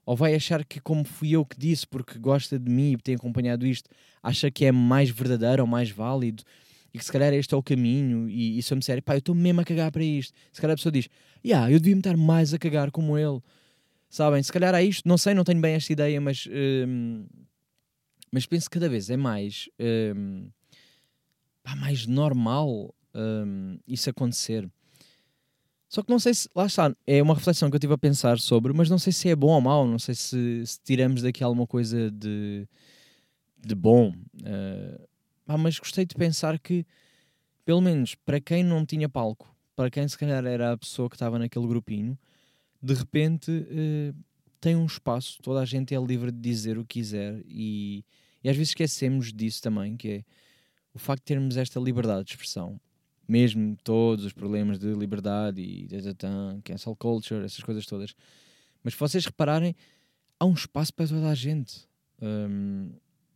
ou 0.05 0.15
vai 0.15 0.35
achar 0.35 0.65
que, 0.65 0.79
como 0.79 1.03
fui 1.03 1.31
eu 1.31 1.45
que 1.45 1.57
disse, 1.57 1.87
porque 1.87 2.19
gosta 2.19 2.59
de 2.59 2.69
mim 2.69 2.93
e 2.93 2.97
tem 2.97 3.15
acompanhado 3.15 3.65
isto, 3.65 3.89
acha 4.21 4.51
que 4.51 4.65
é 4.65 4.71
mais 4.71 5.09
verdadeiro 5.09 5.63
ou 5.63 5.67
mais 5.67 5.89
válido 5.89 6.43
e 6.93 6.99
que 6.99 7.05
se 7.05 7.11
calhar 7.11 7.33
este 7.33 7.53
é 7.53 7.57
o 7.57 7.63
caminho, 7.63 8.29
e, 8.29 8.59
e 8.59 8.61
se 8.61 8.71
eu 8.71 8.75
me 8.75 8.79
disser, 8.79 9.01
pá, 9.01 9.15
eu 9.15 9.17
estou 9.17 9.33
mesmo 9.33 9.61
a 9.61 9.63
cagar 9.63 9.91
para 9.91 10.03
isto, 10.03 10.33
se 10.51 10.61
calhar 10.61 10.73
a 10.73 10.77
pessoa 10.77 10.91
diz, 10.91 11.09
yeah, 11.43 11.71
eu 11.71 11.79
devia 11.79 11.95
me 11.95 12.01
estar 12.01 12.15
mais 12.15 12.53
a 12.53 12.59
cagar 12.59 12.91
como 12.91 13.17
ele, 13.17 13.41
sabem? 14.09 14.43
Se 14.43 14.51
calhar 14.51 14.75
há 14.75 14.83
isto, 14.83 15.07
não 15.07 15.17
sei, 15.17 15.33
não 15.33 15.43
tenho 15.43 15.59
bem 15.59 15.73
esta 15.73 15.91
ideia, 15.91 16.21
mas, 16.21 16.47
hum, 16.87 17.25
mas 18.31 18.45
penso 18.45 18.69
que 18.69 18.75
cada 18.75 18.87
vez 18.87 19.09
é 19.09 19.17
mais, 19.17 19.67
hum, 20.15 20.49
pá, 21.63 21.75
mais 21.75 22.05
normal 22.05 22.93
hum, 23.15 23.79
isso 23.87 24.09
acontecer. 24.09 24.69
Só 25.93 26.01
que 26.01 26.09
não 26.09 26.17
sei 26.17 26.33
se, 26.33 26.49
lá 26.55 26.65
está, 26.65 26.91
é 27.05 27.21
uma 27.21 27.35
reflexão 27.35 27.69
que 27.69 27.75
eu 27.75 27.77
estive 27.77 27.93
a 27.93 27.97
pensar 27.99 28.39
sobre, 28.39 28.73
mas 28.73 28.89
não 28.89 28.97
sei 28.97 29.13
se 29.13 29.29
é 29.29 29.35
bom 29.35 29.51
ou 29.51 29.61
mau, 29.61 29.87
não 29.87 29.99
sei 29.99 30.15
se, 30.15 30.65
se 30.65 30.79
tiramos 30.83 31.21
daqui 31.21 31.43
alguma 31.43 31.67
coisa 31.67 32.09
de, 32.09 32.67
de 33.63 33.75
bom. 33.75 34.09
Uh, 34.09 35.07
ah, 35.45 35.55
mas 35.55 35.77
gostei 35.77 36.03
de 36.03 36.15
pensar 36.15 36.57
que, 36.57 36.83
pelo 37.63 37.79
menos 37.79 38.15
para 38.15 38.41
quem 38.41 38.63
não 38.63 38.83
tinha 38.83 39.07
palco, 39.07 39.55
para 39.75 39.91
quem 39.91 40.07
se 40.07 40.17
calhar 40.17 40.43
era 40.47 40.71
a 40.71 40.77
pessoa 40.79 41.07
que 41.07 41.15
estava 41.15 41.37
naquele 41.37 41.67
grupinho, 41.67 42.17
de 42.81 42.95
repente 42.95 43.51
uh, 43.51 44.15
tem 44.59 44.75
um 44.75 44.87
espaço, 44.87 45.43
toda 45.43 45.59
a 45.59 45.65
gente 45.65 45.93
é 45.93 45.99
livre 45.99 46.31
de 46.31 46.39
dizer 46.39 46.79
o 46.79 46.83
que 46.83 47.01
quiser 47.01 47.39
e, 47.45 48.03
e 48.43 48.49
às 48.49 48.57
vezes 48.57 48.69
esquecemos 48.69 49.31
disso 49.31 49.61
também, 49.61 49.95
que 49.95 50.09
é 50.09 50.23
o 50.91 50.97
facto 50.97 51.21
de 51.21 51.25
termos 51.25 51.55
esta 51.55 51.79
liberdade 51.79 52.23
de 52.23 52.31
expressão, 52.31 52.81
mesmo 53.27 53.77
todos 53.83 54.25
os 54.25 54.33
problemas 54.33 54.79
de 54.79 54.93
liberdade 54.93 55.61
e 55.61 55.87
cancel 56.63 56.95
culture, 56.95 57.45
essas 57.45 57.63
coisas 57.63 57.85
todas. 57.85 58.15
Mas 58.83 58.93
se 58.93 58.99
vocês 58.99 59.25
repararem, 59.25 59.75
há 60.39 60.45
um 60.45 60.53
espaço 60.53 60.93
para 60.93 61.07
toda 61.07 61.29
a 61.29 61.35
gente. 61.35 61.87
Um, 62.21 62.91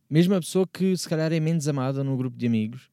mesmo 0.08 0.34
a 0.34 0.40
pessoa 0.40 0.66
que 0.66 0.96
se 0.96 1.08
calhar 1.08 1.32
é 1.32 1.40
menos 1.40 1.68
amada 1.68 2.02
no 2.04 2.16
grupo 2.16 2.36
de 2.36 2.46
amigos 2.46 2.90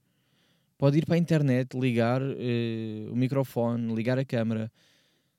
pode 0.77 0.97
ir 0.97 1.05
para 1.05 1.15
a 1.15 1.17
internet, 1.17 1.77
ligar 1.77 2.21
uh, 2.21 3.11
o 3.11 3.15
microfone, 3.15 3.93
ligar 3.93 4.19
a 4.19 4.25
câmera, 4.25 4.71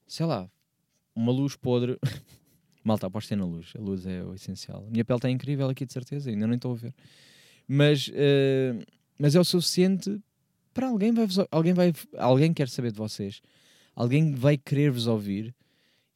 sei 0.06 0.24
lá, 0.26 0.48
uma 1.14 1.32
luz 1.32 1.56
podre. 1.56 1.98
Malta, 2.82 3.08
apostem 3.08 3.36
na 3.36 3.44
luz, 3.44 3.72
a 3.76 3.80
luz 3.80 4.06
é 4.06 4.22
o 4.22 4.34
essencial. 4.34 4.86
A 4.86 4.90
minha 4.90 5.04
pele 5.04 5.18
está 5.18 5.28
incrível 5.28 5.68
aqui, 5.68 5.84
de 5.84 5.92
certeza, 5.92 6.30
ainda 6.30 6.46
nem 6.46 6.54
estou 6.54 6.72
a 6.72 6.76
ver. 6.76 6.94
Mas, 7.66 8.08
uh, 8.08 8.80
mas 9.18 9.34
é 9.34 9.40
o 9.40 9.44
suficiente 9.44 10.20
para 10.76 10.88
alguém 10.88 11.12
vai, 11.12 11.26
alguém 11.50 11.72
vai 11.72 11.92
alguém 12.18 12.52
quer 12.52 12.68
saber 12.68 12.92
de 12.92 12.98
vocês, 12.98 13.40
alguém 13.94 14.34
vai 14.34 14.58
querer 14.58 14.90
vos 14.90 15.06
ouvir 15.06 15.54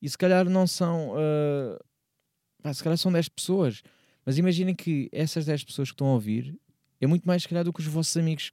e 0.02 0.08
se 0.08 0.18
calhar 0.18 0.48
não 0.48 0.66
são 0.66 1.14
uh, 1.14 2.74
se 2.74 2.82
calhar 2.82 2.98
são 2.98 3.10
10 3.10 3.28
pessoas 3.30 3.82
mas 4.24 4.38
imaginem 4.38 4.74
que 4.74 5.08
essas 5.12 5.46
10 5.46 5.64
pessoas 5.64 5.88
que 5.88 5.94
estão 5.94 6.08
a 6.08 6.12
ouvir 6.12 6.58
é 7.00 7.06
muito 7.06 7.24
mais, 7.26 7.42
se 7.42 7.48
calhar, 7.48 7.64
do 7.64 7.72
que 7.72 7.80
os 7.80 7.86
vossos 7.86 8.16
amigos, 8.16 8.52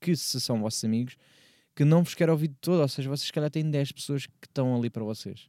que 0.00 0.14
se 0.14 0.40
são 0.40 0.60
vossos 0.60 0.84
amigos, 0.84 1.16
que 1.74 1.84
não 1.84 2.02
vos 2.02 2.14
querem 2.14 2.32
ouvir 2.32 2.48
de 2.48 2.56
todo. 2.60 2.80
Ou 2.80 2.88
seja, 2.88 3.08
vocês, 3.08 3.26
se 3.26 3.32
calhar, 3.32 3.50
têm 3.50 3.68
10 3.68 3.92
pessoas 3.92 4.26
que 4.26 4.46
estão 4.46 4.76
ali 4.76 4.90
para 4.90 5.02
vocês. 5.02 5.48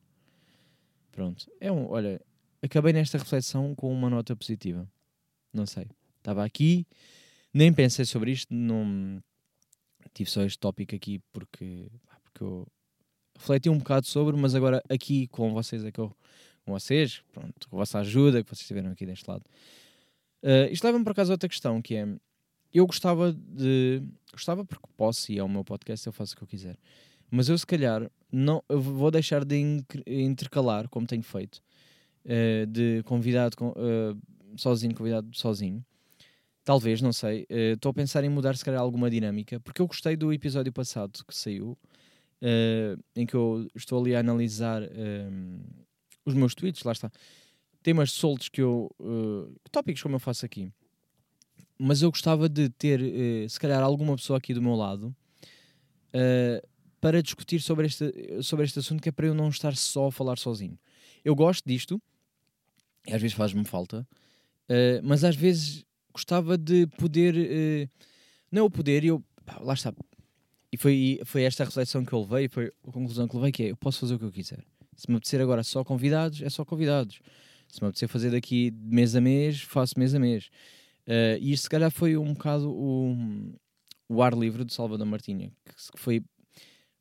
Pronto. 1.12 1.52
É 1.60 1.72
um, 1.72 1.90
olha, 1.90 2.22
acabei 2.62 2.94
nesta 2.94 3.18
reflexão 3.18 3.76
com 3.76 3.92
uma 3.92 4.10
nota 4.10 4.36
positiva. 4.36 4.90
Não 5.54 5.66
sei. 5.66 5.88
Estava 6.18 6.46
aqui, 6.46 6.88
nem 7.54 7.74
pensei 7.74 8.06
sobre 8.06 8.32
isto, 8.32 8.54
não 8.54 9.22
tive 10.20 10.30
só 10.30 10.44
este 10.44 10.60
tópico 10.60 10.94
aqui 10.94 11.20
porque, 11.32 11.90
porque 12.24 12.44
eu 12.44 12.68
refleti 13.38 13.70
um 13.70 13.78
bocado 13.78 14.06
sobre, 14.06 14.36
mas 14.36 14.54
agora 14.54 14.84
aqui 14.90 15.28
com 15.28 15.54
vocês 15.54 15.86
é 15.86 15.92
que 15.92 16.00
eu 16.00 16.14
com 16.66 16.74
vocês, 16.74 17.24
pronto, 17.32 17.70
com 17.70 17.78
a 17.78 17.80
vossa 17.80 18.00
ajuda 18.00 18.44
que 18.44 18.50
vocês 18.54 18.68
tiveram 18.68 18.92
aqui 18.92 19.06
deste 19.06 19.28
lado. 19.30 19.44
Uh, 20.44 20.72
isto 20.72 20.84
leva-me 20.84 21.04
por 21.04 21.12
acaso 21.12 21.32
a 21.32 21.36
outra 21.36 21.48
questão, 21.48 21.82
que 21.82 21.96
é, 21.96 22.06
eu 22.74 22.86
gostava 22.86 23.34
de, 23.34 24.04
gostava 24.32 24.66
porque 24.66 24.88
posso 24.98 25.32
e 25.32 25.40
é 25.40 25.44
o 25.44 25.50
meu 25.50 25.64
podcast, 25.64 26.06
eu 26.06 26.14
faço 26.14 26.34
o 26.34 26.38
que 26.38 26.44
eu 26.44 26.48
quiser, 26.48 26.78
mas 27.32 27.48
eu 27.48 27.58
se 27.58 27.66
calhar 27.66 28.12
não, 28.32 28.62
eu 28.68 28.80
vou 28.80 29.10
deixar 29.10 29.46
de 29.46 29.84
intercalar, 30.06 30.90
como 30.90 31.08
tenho 31.08 31.24
feito, 31.24 31.62
uh, 32.26 32.68
de 32.68 33.02
convidado 33.04 33.56
uh, 33.62 34.58
sozinho, 34.58 34.94
convidado 34.94 35.30
sozinho. 35.36 35.84
Talvez, 36.64 37.02
não 37.02 37.12
sei. 37.12 37.48
Estou 37.50 37.90
a 37.90 37.94
pensar 37.94 38.24
em 38.24 38.30
mudar, 38.30 38.56
se 38.56 38.64
calhar, 38.64 38.82
alguma 38.82 39.10
dinâmica, 39.10 39.60
porque 39.60 39.82
eu 39.82 39.88
gostei 39.88 40.16
do 40.16 40.32
episódio 40.32 40.72
passado 40.72 41.24
que 41.26 41.36
saiu, 41.36 41.78
em 43.16 43.26
que 43.26 43.34
eu 43.34 43.68
estou 43.76 44.00
ali 44.00 44.16
a 44.16 44.20
analisar 44.20 44.84
os 46.26 46.34
meus 46.34 46.54
tweets, 46.54 46.84
lá 46.84 46.92
está. 46.92 47.12
Temas 47.82 48.12
soltos 48.12 48.50
que 48.50 48.62
eu. 48.62 48.92
tópicos 49.72 50.04
como 50.04 50.16
eu 50.16 50.20
faço 50.20 50.46
aqui 50.46 50.72
mas 51.80 52.02
eu 52.02 52.12
gostava 52.12 52.50
de 52.50 52.70
ter, 52.70 53.00
uh, 53.00 53.50
se 53.50 53.58
calhar, 53.58 53.82
alguma 53.82 54.18
pessoa 54.18 54.38
aqui 54.38 54.54
do 54.54 54.62
meu 54.62 54.76
lado 54.76 55.16
uh, 56.14 56.68
para 57.00 57.24
discutir 57.24 57.62
sobre 57.62 57.88
este, 57.88 58.12
sobre 58.44 58.66
este 58.66 58.80
assunto, 58.80 59.02
que 59.02 59.08
é 59.08 59.12
para 59.14 59.28
eu 59.28 59.34
não 59.34 59.48
estar 59.48 59.76
só 59.78 60.08
a 60.08 60.12
falar 60.12 60.38
sozinho. 60.38 60.78
Eu 61.24 61.34
gosto 61.34 61.64
disto, 61.66 62.02
às 63.08 63.22
vezes 63.22 63.32
faz-me 63.32 63.64
falta, 63.64 64.06
uh, 64.70 65.02
mas 65.02 65.24
às 65.24 65.38
vezes 65.38 65.86
gostava 66.20 66.58
de 66.58 66.86
poder. 66.98 67.90
não 68.52 68.66
o 68.66 68.70
poder, 68.70 69.04
eu. 69.06 69.24
Pá, 69.46 69.60
lá 69.62 69.74
está. 69.74 69.94
E 70.72 70.78
foi, 70.78 71.20
foi 71.26 71.44
esta 71.44 71.64
a 71.64 71.66
reflexão 71.66 72.06
que 72.06 72.14
eu 72.14 72.22
levei, 72.22 72.48
foi 72.48 72.72
a 72.88 72.92
conclusão 72.92 73.28
que 73.28 73.36
levei, 73.36 73.52
que 73.52 73.64
é, 73.64 73.72
eu 73.72 73.78
posso 73.78 74.00
fazer 74.00 74.16
o 74.16 74.20
que 74.20 74.26
eu 74.26 74.32
quiser. 74.32 74.64
Se 74.96 75.10
me 75.10 75.16
apetecer 75.16 75.42
agora 75.42 75.64
só 75.64 75.84
convidados, 75.84 76.42
é 76.42 76.50
só 76.50 76.64
convidados. 76.64 77.22
Se 77.68 77.82
me 77.82 77.88
apetecer 77.88 78.08
fazer 78.08 78.32
daqui 78.32 78.72
mês 78.76 79.16
a 79.16 79.22
mês, 79.22 79.62
faço 79.62 79.98
mês 79.98 80.14
a 80.14 80.20
mês. 80.20 80.50
Uh, 81.08 81.40
e 81.40 81.54
isto 81.54 81.64
se 81.64 81.70
calhar 81.70 81.90
foi 81.90 82.18
um 82.18 82.34
bocado 82.34 82.70
o, 82.70 83.16
o 84.08 84.22
ar 84.22 84.34
livre 84.34 84.64
de 84.64 84.74
Salvador 84.74 85.08
Martinha, 85.08 85.52
que 85.66 86.00
foi, 86.00 86.22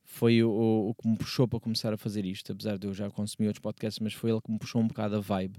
foi 0.04 0.42
o, 0.42 0.50
o, 0.88 0.94
que 0.94 1.06
me 1.06 1.16
puxou 1.16 1.46
para 1.46 1.60
começar 1.60 1.92
a 1.92 1.98
fazer 1.98 2.24
isto, 2.24 2.52
apesar 2.52 2.78
de 2.78 2.86
eu 2.86 2.94
já 2.94 3.10
consumir 3.10 3.48
outros 3.48 3.60
podcasts, 3.60 4.00
mas 4.00 4.14
foi 4.14 4.30
ele 4.30 4.40
que 4.40 4.50
me 4.50 4.58
puxou 4.58 4.80
um 4.80 4.86
bocado 4.86 5.16
a 5.16 5.20
vibe. 5.20 5.58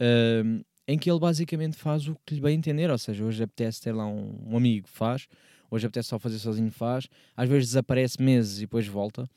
Uh, 0.00 0.64
em 0.86 0.98
que 0.98 1.10
ele 1.10 1.20
basicamente 1.20 1.76
faz 1.76 2.08
o 2.08 2.16
que 2.26 2.34
lhe 2.34 2.40
bem 2.40 2.56
entender, 2.56 2.90
ou 2.90 2.98
seja, 2.98 3.24
hoje 3.24 3.42
apetece 3.42 3.80
ter 3.80 3.92
lá 3.92 4.06
um, 4.06 4.38
um 4.48 4.56
amigo, 4.56 4.88
faz, 4.88 5.28
hoje 5.70 5.86
apetece 5.86 6.08
só 6.08 6.18
fazer 6.18 6.38
sozinho, 6.38 6.70
faz, 6.70 7.08
às 7.36 7.48
vezes 7.48 7.68
desaparece 7.68 8.20
meses 8.22 8.58
e 8.58 8.62
depois 8.62 8.86
volta. 8.86 9.28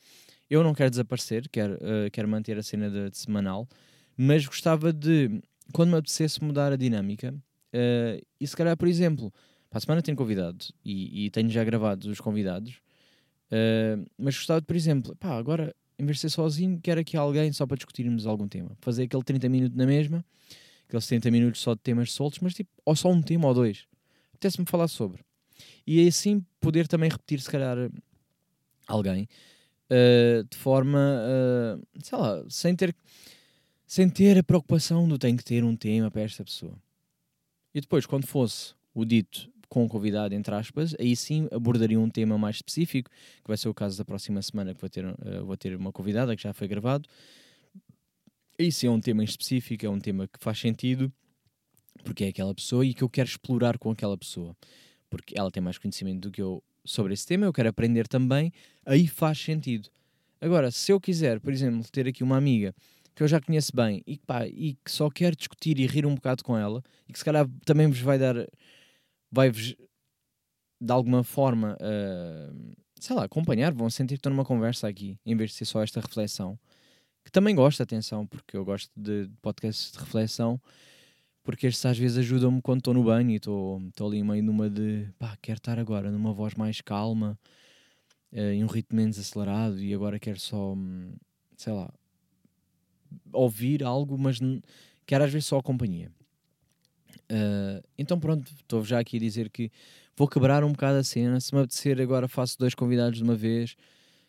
Eu 0.50 0.62
não 0.62 0.74
quero 0.74 0.90
desaparecer, 0.90 1.48
quero, 1.48 1.74
uh, 1.74 2.10
quero 2.12 2.28
manter 2.28 2.58
a 2.58 2.62
cena 2.62 2.90
de, 2.90 3.10
de 3.10 3.18
semanal, 3.18 3.68
mas 4.16 4.46
gostava 4.46 4.92
de, 4.92 5.40
quando 5.72 5.90
me 5.90 5.96
apetecesse 5.96 6.42
mudar 6.42 6.72
a 6.72 6.76
dinâmica, 6.76 7.34
Uh, 7.74 8.24
e 8.40 8.46
se 8.46 8.56
calhar, 8.56 8.76
por 8.76 8.86
exemplo, 8.86 9.32
para 9.68 9.78
a 9.78 9.80
semana 9.80 10.00
tenho 10.00 10.16
convidados 10.16 10.70
e, 10.84 11.26
e 11.26 11.30
tenho 11.30 11.50
já 11.50 11.64
gravado 11.64 12.08
os 12.08 12.20
convidados, 12.20 12.74
uh, 13.50 14.06
mas 14.16 14.36
gostava 14.36 14.60
de, 14.60 14.66
por 14.66 14.76
exemplo, 14.76 15.16
pá, 15.16 15.36
agora 15.36 15.74
em 15.98 16.06
vez 16.06 16.18
de 16.18 16.22
ser 16.22 16.28
sozinho, 16.28 16.78
quero 16.80 17.00
aqui 17.00 17.16
alguém 17.16 17.52
só 17.52 17.66
para 17.66 17.76
discutirmos 17.76 18.26
algum 18.26 18.46
tema. 18.46 18.76
Fazer 18.80 19.04
aquele 19.04 19.24
30 19.24 19.48
minutos 19.48 19.76
na 19.76 19.86
mesma, 19.86 20.24
aqueles 20.86 21.06
30 21.06 21.30
minutos 21.30 21.60
só 21.60 21.74
de 21.74 21.80
temas 21.80 22.12
soltos, 22.12 22.40
mas 22.40 22.54
tipo, 22.54 22.70
ou 22.84 22.94
só 22.94 23.10
um 23.10 23.22
tema 23.22 23.48
ou 23.48 23.54
dois. 23.54 23.86
Apetece-me 24.34 24.66
falar 24.66 24.88
sobre. 24.88 25.22
E 25.86 26.06
assim 26.06 26.44
poder 26.60 26.88
também 26.88 27.10
repetir, 27.10 27.40
se 27.40 27.50
calhar, 27.50 27.76
alguém 28.86 29.28
uh, 29.90 30.44
de 30.44 30.56
forma, 30.56 30.98
uh, 30.98 31.82
sei 32.02 32.18
lá, 32.18 32.44
sem 32.48 32.74
ter, 32.74 32.94
sem 33.86 34.08
ter 34.08 34.38
a 34.38 34.42
preocupação 34.42 35.08
do 35.08 35.18
tenho 35.18 35.36
que 35.36 35.44
ter 35.44 35.64
um 35.64 35.76
tema 35.76 36.10
para 36.10 36.22
esta 36.22 36.44
pessoa. 36.44 36.74
E 37.74 37.80
depois, 37.80 38.06
quando 38.06 38.26
fosse 38.26 38.74
o 38.94 39.04
dito 39.04 39.50
com 39.68 39.84
o 39.84 39.88
convidado, 39.88 40.34
entre 40.34 40.54
aspas, 40.54 40.94
aí 41.00 41.16
sim 41.16 41.48
abordaria 41.50 41.98
um 41.98 42.08
tema 42.08 42.38
mais 42.38 42.56
específico, 42.56 43.10
que 43.10 43.48
vai 43.48 43.56
ser 43.56 43.68
o 43.68 43.74
caso 43.74 43.98
da 43.98 44.04
próxima 44.04 44.40
semana, 44.40 44.74
que 44.74 44.80
vou 44.80 44.90
ter, 44.90 45.04
uh, 45.04 45.44
vou 45.44 45.56
ter 45.56 45.76
uma 45.76 45.92
convidada 45.92 46.36
que 46.36 46.42
já 46.42 46.52
foi 46.52 46.68
gravado. 46.68 47.08
Sim 48.70 48.86
é 48.86 48.90
um 48.90 49.00
tema 49.00 49.22
em 49.22 49.24
específico, 49.24 49.84
é 49.84 49.88
um 49.88 49.98
tema 49.98 50.28
que 50.28 50.38
faz 50.38 50.58
sentido, 50.58 51.12
porque 52.04 52.24
é 52.24 52.28
aquela 52.28 52.54
pessoa 52.54 52.86
e 52.86 52.94
que 52.94 53.02
eu 53.02 53.08
quero 53.08 53.28
explorar 53.28 53.78
com 53.78 53.90
aquela 53.90 54.16
pessoa. 54.16 54.56
Porque 55.10 55.36
ela 55.36 55.50
tem 55.50 55.62
mais 55.62 55.78
conhecimento 55.78 56.20
do 56.20 56.30
que 56.30 56.40
eu 56.40 56.62
sobre 56.84 57.14
esse 57.14 57.26
tema, 57.26 57.46
eu 57.46 57.52
quero 57.52 57.68
aprender 57.68 58.06
também, 58.06 58.52
aí 58.84 59.08
faz 59.08 59.38
sentido. 59.38 59.88
Agora, 60.40 60.70
se 60.70 60.92
eu 60.92 61.00
quiser, 61.00 61.40
por 61.40 61.52
exemplo, 61.52 61.82
ter 61.90 62.06
aqui 62.06 62.22
uma 62.22 62.36
amiga 62.36 62.74
que 63.14 63.22
eu 63.22 63.28
já 63.28 63.40
conheço 63.40 63.72
bem 63.74 64.02
e, 64.06 64.18
pá, 64.18 64.46
e 64.46 64.76
que 64.84 64.90
só 64.90 65.08
quero 65.08 65.34
discutir 65.34 65.78
e 65.78 65.86
rir 65.86 66.04
um 66.04 66.14
bocado 66.14 66.44
com 66.44 66.56
ela 66.56 66.82
e 67.08 67.12
que 67.12 67.18
se 67.18 67.24
calhar 67.24 67.48
também 67.64 67.86
vos 67.88 68.00
vai 68.00 68.18
dar, 68.18 68.34
vai-vos 69.30 69.74
de 70.80 70.92
alguma 70.92 71.24
forma, 71.24 71.76
uh, 71.80 72.74
sei 73.00 73.16
lá, 73.16 73.24
acompanhar, 73.24 73.72
vão 73.72 73.88
sentir 73.88 74.14
que 74.14 74.18
estou 74.18 74.30
numa 74.30 74.44
conversa 74.44 74.86
aqui, 74.86 75.16
em 75.24 75.34
vez 75.36 75.50
de 75.50 75.56
ser 75.56 75.64
só 75.64 75.82
esta 75.82 76.00
reflexão. 76.00 76.58
Que 77.24 77.32
também 77.32 77.54
gosto, 77.54 77.82
atenção, 77.82 78.26
porque 78.26 78.56
eu 78.56 78.64
gosto 78.64 78.90
de 78.94 79.30
podcasts 79.40 79.90
de 79.92 79.98
reflexão, 79.98 80.60
porque 81.42 81.66
estes 81.66 81.84
às 81.86 81.98
vezes 81.98 82.18
ajudam-me 82.18 82.60
quando 82.60 82.78
estou 82.78 82.94
no 82.94 83.02
banho 83.02 83.30
e 83.30 83.36
estou 83.36 83.80
ali 84.00 84.22
meio 84.22 84.42
numa 84.42 84.68
de 84.68 85.08
pá, 85.18 85.36
quero 85.40 85.58
estar 85.58 85.78
agora 85.78 86.10
numa 86.10 86.32
voz 86.32 86.54
mais 86.54 86.80
calma, 86.80 87.38
uh, 88.32 88.38
em 88.38 88.62
um 88.62 88.66
ritmo 88.66 88.96
menos 88.96 89.18
acelerado 89.18 89.80
e 89.80 89.94
agora 89.94 90.18
quero 90.18 90.38
só, 90.38 90.74
hum, 90.74 91.14
sei 91.56 91.72
lá, 91.72 91.92
ouvir 93.32 93.82
algo, 93.82 94.18
mas 94.18 94.38
quero 95.06 95.24
às 95.24 95.32
vezes 95.32 95.46
só 95.46 95.58
a 95.58 95.62
companhia. 95.62 96.10
Uh, 97.30 97.82
então 97.96 98.18
pronto, 98.20 98.52
estou 98.60 98.84
já 98.84 98.98
aqui 98.98 99.16
a 99.16 99.20
dizer 99.20 99.48
que 99.48 99.70
vou 100.16 100.28
quebrar 100.28 100.62
um 100.62 100.72
bocado 100.72 100.98
a 100.98 101.04
cena. 101.04 101.40
Se 101.40 101.54
me 101.54 101.60
apetecer 101.60 102.00
agora 102.00 102.28
faço 102.28 102.58
dois 102.58 102.74
convidados 102.74 103.18
de 103.18 103.24
uma 103.24 103.34
vez. 103.34 103.76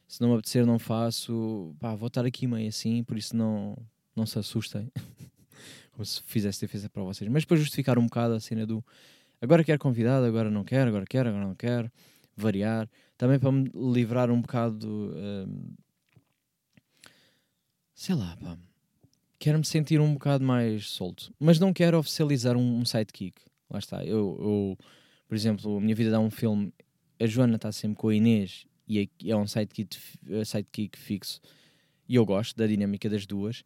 Se 0.07 0.21
não 0.21 0.29
me 0.29 0.33
apetecer 0.35 0.65
não 0.65 0.79
faço. 0.79 1.75
Pá, 1.79 1.95
vou 1.95 2.07
estar 2.07 2.25
aqui 2.25 2.47
meio 2.47 2.69
assim, 2.69 3.03
por 3.03 3.17
isso 3.17 3.35
não, 3.35 3.77
não 4.15 4.25
se 4.25 4.37
assustem. 4.39 4.91
Como 5.91 6.05
se 6.05 6.21
fizesse 6.23 6.61
defesa 6.61 6.89
para 6.89 7.03
vocês. 7.03 7.29
Mas 7.29 7.45
para 7.45 7.57
justificar 7.57 7.97
um 7.97 8.05
bocado 8.05 8.33
a 8.33 8.39
cena 8.39 8.65
do 8.65 8.83
agora 9.41 9.63
quero 9.63 9.79
convidado, 9.79 10.25
agora 10.25 10.49
não 10.49 10.63
quero, 10.63 10.89
agora 10.89 11.05
quero, 11.05 11.29
agora 11.29 11.45
não 11.45 11.55
quero. 11.55 11.91
Variar. 12.35 12.89
Também 13.17 13.39
para 13.39 13.51
me 13.51 13.71
livrar 13.73 14.29
um 14.29 14.41
bocado. 14.41 14.87
Uh, 14.87 15.73
sei 17.93 18.13
lá, 18.13 18.35
pá 18.37 18.57
quero-me 19.45 19.63
sentir 19.63 20.01
um 20.01 20.13
bocado 20.13 20.43
mais 20.43 20.87
solto, 20.87 21.31
mas 21.39 21.59
não 21.59 21.71
quero 21.71 21.99
oficializar 21.99 22.57
um, 22.57 22.79
um 22.79 22.83
sidekick. 22.83 23.39
Lá 23.69 23.77
está, 23.77 24.03
eu, 24.03 24.37
eu, 24.39 24.77
por 25.27 25.35
exemplo, 25.35 25.77
a 25.77 25.79
minha 25.79 25.93
vida 25.93 26.09
dá 26.09 26.19
um 26.19 26.31
filme, 26.31 26.73
a 27.19 27.27
Joana 27.27 27.55
está 27.55 27.71
sempre 27.71 27.95
com 27.97 28.07
a 28.09 28.15
Inês 28.15 28.65
e 28.87 28.99
é, 28.99 29.29
é 29.29 29.35
um 29.35 29.47
sidekick, 29.47 29.97
uh, 30.29 30.45
sidekick 30.45 30.97
fixo 30.97 31.41
e 32.07 32.15
eu 32.15 32.25
gosto 32.25 32.55
da 32.55 32.67
dinâmica 32.67 33.09
das 33.09 33.25
duas, 33.25 33.63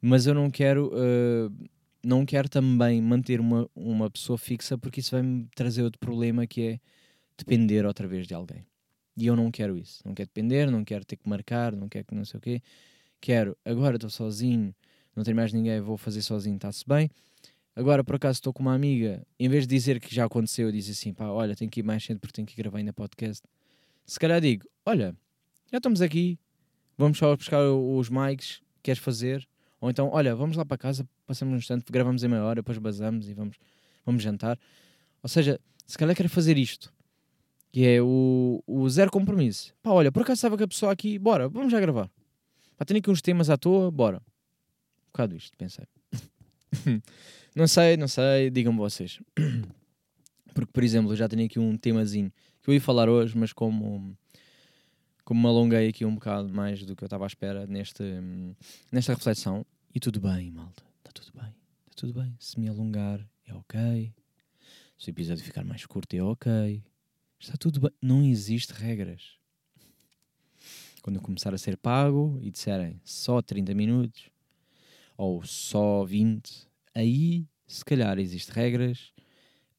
mas 0.00 0.26
eu 0.26 0.34
não 0.34 0.50
quero, 0.50 0.88
uh, 0.88 1.68
não 2.04 2.24
quero 2.24 2.48
também 2.48 3.00
manter 3.00 3.40
uma, 3.40 3.68
uma 3.74 4.10
pessoa 4.10 4.38
fixa 4.38 4.78
porque 4.78 5.00
isso 5.00 5.12
vai-me 5.12 5.48
trazer 5.54 5.82
outro 5.82 5.98
problema 5.98 6.46
que 6.46 6.62
é 6.62 6.80
depender 7.36 7.84
outra 7.86 8.06
vez 8.06 8.26
de 8.26 8.34
alguém. 8.34 8.66
E 9.16 9.26
eu 9.26 9.36
não 9.36 9.50
quero 9.50 9.76
isso. 9.76 10.00
Não 10.04 10.14
quero 10.14 10.28
depender, 10.28 10.70
não 10.70 10.84
quero 10.84 11.04
ter 11.04 11.16
que 11.16 11.28
marcar, 11.28 11.74
não 11.74 11.88
quero 11.88 12.06
que 12.06 12.14
não 12.14 12.24
sei 12.24 12.38
o 12.38 12.40
quê. 12.40 12.62
Quero, 13.20 13.56
agora 13.64 13.96
estou 13.96 14.10
sozinho, 14.10 14.74
não 15.14 15.22
tenho 15.22 15.36
mais 15.36 15.52
ninguém, 15.52 15.80
vou 15.80 15.96
fazer 15.96 16.22
sozinho, 16.22 16.56
está-se 16.56 16.84
bem. 16.86 17.10
Agora, 17.74 18.04
por 18.04 18.16
acaso, 18.16 18.36
estou 18.36 18.52
com 18.52 18.62
uma 18.62 18.74
amiga, 18.74 19.26
em 19.38 19.48
vez 19.48 19.66
de 19.66 19.74
dizer 19.74 19.98
que 20.00 20.14
já 20.14 20.24
aconteceu, 20.26 20.68
eu 20.68 20.72
disse 20.72 20.90
assim: 20.90 21.12
pá, 21.14 21.26
olha, 21.28 21.56
tenho 21.56 21.70
que 21.70 21.80
ir 21.80 21.82
mais 21.82 22.04
cedo 22.04 22.20
porque 22.20 22.34
tenho 22.34 22.46
que 22.46 22.56
gravar 22.56 22.78
ainda 22.78 22.92
podcast. 22.92 23.46
Se 24.12 24.20
calhar 24.20 24.42
digo: 24.42 24.68
olha, 24.84 25.16
já 25.70 25.78
estamos 25.78 26.02
aqui, 26.02 26.38
vamos 26.98 27.16
só 27.16 27.34
buscar 27.34 27.62
os 27.62 28.10
mics, 28.10 28.60
queres 28.82 29.00
fazer? 29.02 29.48
Ou 29.80 29.88
então, 29.88 30.10
olha, 30.12 30.36
vamos 30.36 30.54
lá 30.54 30.66
para 30.66 30.76
casa, 30.76 31.08
passamos 31.26 31.54
um 31.54 31.56
instante, 31.56 31.90
gravamos 31.90 32.22
em 32.22 32.28
meia 32.28 32.44
hora, 32.44 32.56
depois 32.56 32.76
basamos 32.76 33.26
e 33.26 33.32
vamos, 33.32 33.56
vamos 34.04 34.22
jantar. 34.22 34.58
Ou 35.22 35.28
seja, 35.30 35.58
se 35.86 35.96
calhar 35.96 36.14
quero 36.14 36.28
fazer 36.28 36.58
isto, 36.58 36.92
que 37.72 37.86
é 37.86 38.02
o, 38.02 38.62
o 38.66 38.86
zero 38.90 39.10
compromisso. 39.10 39.74
Pá, 39.82 39.90
olha, 39.92 40.12
por 40.12 40.22
acaso 40.22 40.34
estava 40.34 40.58
com 40.58 40.64
a 40.64 40.68
pessoa 40.68 40.92
aqui, 40.92 41.18
bora, 41.18 41.48
vamos 41.48 41.72
já 41.72 41.80
gravar. 41.80 42.10
Pá, 42.76 42.84
tenho 42.84 43.00
aqui 43.00 43.10
uns 43.10 43.22
temas 43.22 43.48
à 43.48 43.56
toa, 43.56 43.90
bora 43.90 44.22
bocado 45.06 45.34
isto, 45.34 45.56
pensei. 45.56 45.86
não 47.56 47.66
sei, 47.66 47.96
não 47.96 48.08
sei, 48.08 48.50
digam-me 48.50 48.78
vocês. 48.78 49.20
Porque, 50.54 50.70
por 50.70 50.82
exemplo, 50.82 51.12
eu 51.12 51.16
já 51.16 51.26
tenho 51.28 51.46
aqui 51.46 51.58
um 51.58 51.78
temazinho 51.78 52.30
que 52.62 52.70
eu 52.70 52.74
ia 52.74 52.80
falar 52.80 53.08
hoje, 53.08 53.36
mas 53.36 53.52
como, 53.52 54.16
como 55.24 55.40
me 55.40 55.48
alonguei 55.48 55.88
aqui 55.88 56.04
um 56.04 56.14
bocado 56.14 56.52
mais 56.52 56.84
do 56.84 56.94
que 56.94 57.02
eu 57.02 57.06
estava 57.06 57.24
à 57.24 57.26
espera 57.26 57.66
neste, 57.66 58.02
nesta 58.90 59.14
reflexão, 59.14 59.66
e 59.94 60.00
tudo 60.00 60.20
bem, 60.20 60.50
malta, 60.50 60.82
está 60.98 61.10
tudo 61.12 61.32
bem, 61.38 61.54
está 61.82 61.94
tudo 61.96 62.20
bem. 62.20 62.34
Se 62.38 62.58
me 62.58 62.68
alongar, 62.68 63.20
é 63.44 63.54
ok. 63.54 64.14
Se 64.98 65.08
o 65.08 65.10
episódio 65.10 65.44
ficar 65.44 65.64
mais 65.64 65.84
curto, 65.84 66.14
é 66.14 66.22
ok. 66.22 66.82
Está 67.38 67.56
tudo 67.56 67.80
bem. 67.80 67.90
Não 68.00 68.22
existe 68.22 68.72
regras. 68.72 69.36
Quando 71.02 71.16
eu 71.16 71.22
começar 71.22 71.52
a 71.52 71.58
ser 71.58 71.76
pago 71.76 72.38
e 72.40 72.50
disserem 72.50 73.00
só 73.04 73.42
30 73.42 73.74
minutos, 73.74 74.30
ou 75.16 75.44
só 75.44 76.04
20, 76.04 76.68
aí 76.94 77.44
se 77.66 77.84
calhar 77.84 78.18
existem 78.18 78.54
regras, 78.54 79.12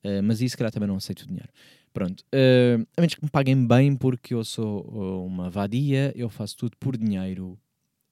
uh, 0.03 0.21
mas 0.21 0.41
isso 0.41 0.51
se 0.51 0.57
calhar 0.57 0.71
também 0.71 0.87
não 0.87 0.97
aceito 0.97 1.21
o 1.21 1.27
dinheiro. 1.27 1.49
Pronto, 1.93 2.21
uh, 2.33 2.81
a 2.97 3.01
menos 3.01 3.13
que 3.13 3.23
me 3.23 3.29
paguem 3.29 3.67
bem 3.67 3.95
porque 3.95 4.33
eu 4.33 4.43
sou 4.43 4.81
uma 5.27 5.49
vadia, 5.49 6.11
eu 6.15 6.27
faço 6.27 6.57
tudo 6.57 6.75
por 6.77 6.97
dinheiro. 6.97 7.57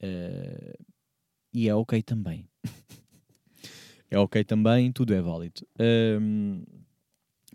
Uh, 0.02 0.92
E 1.54 1.68
é 1.68 1.76
ok 1.76 2.02
também. 2.02 2.48
é 4.10 4.18
ok 4.18 4.44
também, 4.44 4.92
tudo 4.92 5.14
é 5.14 5.22
válido. 5.22 5.68
Um, 5.80 6.64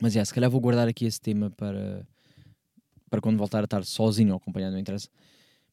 mas 0.01 0.15
é, 0.17 0.25
se 0.25 0.35
calhar 0.35 0.51
vou 0.51 0.61
guardar 0.61 0.87
aqui 0.87 1.07
esse 1.07 1.21
tema 1.21 1.51
para, 1.51 2.07
para 3.09 3.21
quando 3.21 3.39
voltar 3.39 3.61
a 3.61 3.65
estar 3.65 3.85
sozinho 3.85 4.33
ou 4.33 4.37
acompanhado, 4.37 4.73
não 4.73 4.81
interessa. 4.81 5.09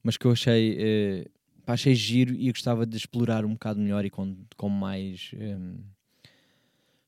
Mas 0.02 0.16
que 0.16 0.26
eu 0.26 0.32
achei, 0.32 1.26
uh, 1.28 1.32
achei 1.68 1.94
giro 1.96 2.34
e 2.34 2.52
gostava 2.52 2.86
de 2.86 2.96
explorar 2.96 3.44
um 3.44 3.54
bocado 3.54 3.80
melhor 3.82 4.06
e 4.06 4.10
com, 4.10 4.38
com 4.56 4.70
mais. 4.70 5.32
Um, 5.36 5.80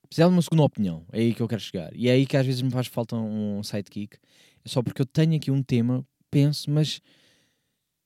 precisava 0.05 0.31
de 0.31 0.35
uma 0.35 0.41
segunda 0.41 0.63
opinião, 0.63 1.05
é 1.11 1.19
aí 1.19 1.33
que 1.33 1.41
eu 1.41 1.47
quero 1.47 1.61
chegar. 1.61 1.95
E 1.95 2.07
é 2.07 2.11
aí 2.11 2.25
que 2.25 2.37
às 2.37 2.45
vezes 2.45 2.61
me 2.61 2.71
faz 2.71 2.87
falta 2.87 3.15
um 3.15 3.61
sidekick. 3.63 4.17
É 4.63 4.69
só 4.69 4.81
porque 4.81 5.01
eu 5.01 5.05
tenho 5.05 5.35
aqui 5.35 5.51
um 5.51 5.61
tema, 5.61 6.05
penso, 6.29 6.69
mas 6.71 7.01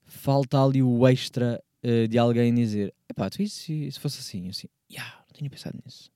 falta 0.05 0.61
ali 0.63 0.81
o 0.83 1.07
extra 1.07 1.63
uh, 1.83 2.07
de 2.07 2.17
alguém 2.17 2.53
dizer: 2.53 2.93
epá, 3.07 3.29
tu 3.29 3.41
isso 3.41 3.59
se, 3.59 3.91
se 3.91 3.99
fosse 3.99 4.19
assim? 4.19 4.45
Eu 4.45 4.49
assim, 4.49 4.67
yeah, 4.91 5.23
não 5.27 5.33
tinha 5.33 5.49
pensado 5.49 5.79
nisso. 5.83 6.11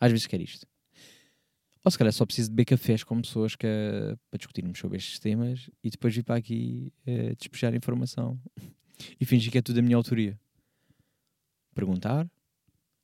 Às 0.00 0.10
vezes 0.10 0.26
quero 0.26 0.42
isto. 0.42 0.66
Ou 1.84 1.90
se 1.90 1.98
calhar 1.98 2.12
só 2.12 2.24
preciso 2.24 2.48
de 2.48 2.54
beber 2.54 2.64
cafés 2.64 3.02
com 3.02 3.20
pessoas 3.20 3.56
que, 3.56 3.66
para 4.30 4.38
discutirmos 4.38 4.78
sobre 4.78 4.98
estes 4.98 5.18
temas 5.18 5.68
e 5.82 5.90
depois 5.90 6.14
vir 6.14 6.22
para 6.22 6.36
aqui 6.36 6.92
uh, 7.06 7.34
despejar 7.36 7.74
informação 7.74 8.40
e 9.20 9.24
fingir 9.24 9.50
que 9.50 9.58
é 9.58 9.62
tudo 9.62 9.80
a 9.80 9.82
minha 9.82 9.96
autoria. 9.96 10.38
Perguntar, 11.74 12.30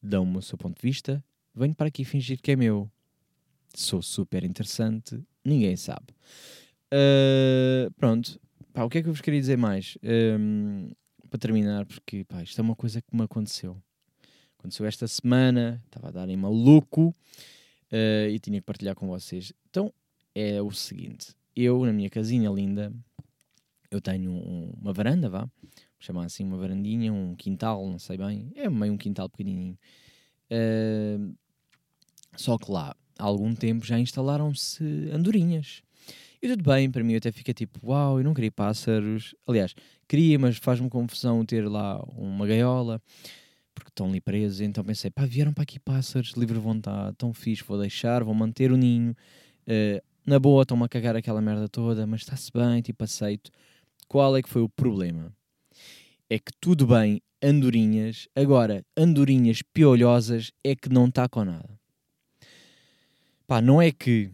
dão-me 0.00 0.38
o 0.38 0.42
seu 0.42 0.56
ponto 0.56 0.80
de 0.80 0.82
vista, 0.82 1.24
venho 1.58 1.74
para 1.74 1.88
aqui 1.88 2.04
fingir 2.04 2.40
que 2.40 2.52
é 2.52 2.56
meu. 2.56 2.90
Sou 3.74 4.00
super 4.00 4.44
interessante, 4.44 5.20
ninguém 5.44 5.76
sabe. 5.76 6.06
Uh, 6.92 7.90
pronto, 7.96 8.40
pá, 8.72 8.84
o 8.84 8.88
que 8.88 8.98
é 8.98 9.02
que 9.02 9.08
eu 9.08 9.12
vos 9.12 9.20
queria 9.20 9.40
dizer 9.40 9.58
mais? 9.58 9.98
Um, 10.02 10.90
para 11.28 11.38
terminar, 11.38 11.84
porque 11.84 12.24
pá, 12.24 12.42
isto 12.42 12.58
é 12.58 12.62
uma 12.62 12.74
coisa 12.74 13.02
que 13.02 13.14
me 13.14 13.22
aconteceu. 13.22 13.76
Aconteceu 14.58 14.86
esta 14.86 15.06
semana, 15.06 15.82
estava 15.84 16.08
a 16.08 16.10
dar 16.10 16.28
em 16.28 16.36
maluco 16.36 17.14
uh, 17.92 18.28
e 18.30 18.38
tinha 18.38 18.60
que 18.60 18.66
partilhar 18.66 18.94
com 18.94 19.06
vocês. 19.06 19.52
Então 19.68 19.92
é 20.34 20.60
o 20.62 20.70
seguinte: 20.70 21.34
eu, 21.54 21.84
na 21.84 21.92
minha 21.92 22.08
casinha 22.08 22.50
linda, 22.50 22.92
eu 23.90 24.00
tenho 24.00 24.30
um, 24.30 24.72
uma 24.80 24.92
varanda, 24.92 25.28
vá, 25.28 25.48
chamar 25.98 26.24
assim 26.24 26.44
uma 26.44 26.56
varandinha, 26.56 27.12
um 27.12 27.34
quintal, 27.34 27.86
não 27.88 27.98
sei 27.98 28.16
bem, 28.16 28.50
é 28.54 28.68
meio 28.68 28.92
um 28.92 28.98
quintal 28.98 29.28
pequenininho. 29.28 29.78
Uh, 30.50 31.34
só 32.38 32.56
que 32.56 32.70
lá, 32.70 32.94
há 33.18 33.24
algum 33.24 33.52
tempo 33.54 33.84
já 33.84 33.98
instalaram-se 33.98 34.84
andorinhas. 35.12 35.82
E 36.40 36.48
tudo 36.48 36.62
bem, 36.62 36.88
para 36.88 37.02
mim 37.02 37.16
até 37.16 37.32
fica 37.32 37.52
tipo, 37.52 37.80
uau, 37.84 38.18
eu 38.18 38.24
não 38.24 38.32
queria 38.32 38.52
pássaros. 38.52 39.34
Aliás, 39.44 39.74
queria, 40.06 40.38
mas 40.38 40.56
faz-me 40.56 40.88
confusão 40.88 41.44
ter 41.44 41.68
lá 41.68 42.00
uma 42.16 42.46
gaiola, 42.46 43.02
porque 43.74 43.90
estão 43.90 44.06
ali 44.08 44.20
presos. 44.20 44.60
Então 44.60 44.84
pensei, 44.84 45.10
pá, 45.10 45.26
vieram 45.26 45.52
para 45.52 45.64
aqui 45.64 45.80
pássaros, 45.80 46.34
livre 46.36 46.58
vontade, 46.58 47.16
tão 47.16 47.34
fixe, 47.34 47.64
vou 47.66 47.78
deixar, 47.78 48.22
vou 48.22 48.34
manter 48.34 48.70
o 48.70 48.76
ninho. 48.76 49.16
Uh, 49.66 50.00
na 50.24 50.38
boa, 50.38 50.62
estão-me 50.62 50.84
a 50.84 50.88
cagar 50.88 51.16
aquela 51.16 51.40
merda 51.40 51.68
toda, 51.68 52.06
mas 52.06 52.20
está-se 52.20 52.52
bem, 52.52 52.80
tipo, 52.82 53.02
aceito. 53.02 53.50
Qual 54.06 54.36
é 54.36 54.42
que 54.42 54.48
foi 54.48 54.62
o 54.62 54.68
problema? 54.68 55.32
É 56.30 56.38
que 56.38 56.52
tudo 56.60 56.86
bem, 56.86 57.20
andorinhas, 57.42 58.28
agora, 58.36 58.84
andorinhas 58.96 59.60
piolhosas 59.60 60.52
é 60.62 60.76
que 60.76 60.88
não 60.88 61.06
está 61.06 61.28
com 61.28 61.44
nada. 61.44 61.77
Pá, 63.48 63.62
não 63.62 63.80
é 63.80 63.90
que 63.90 64.30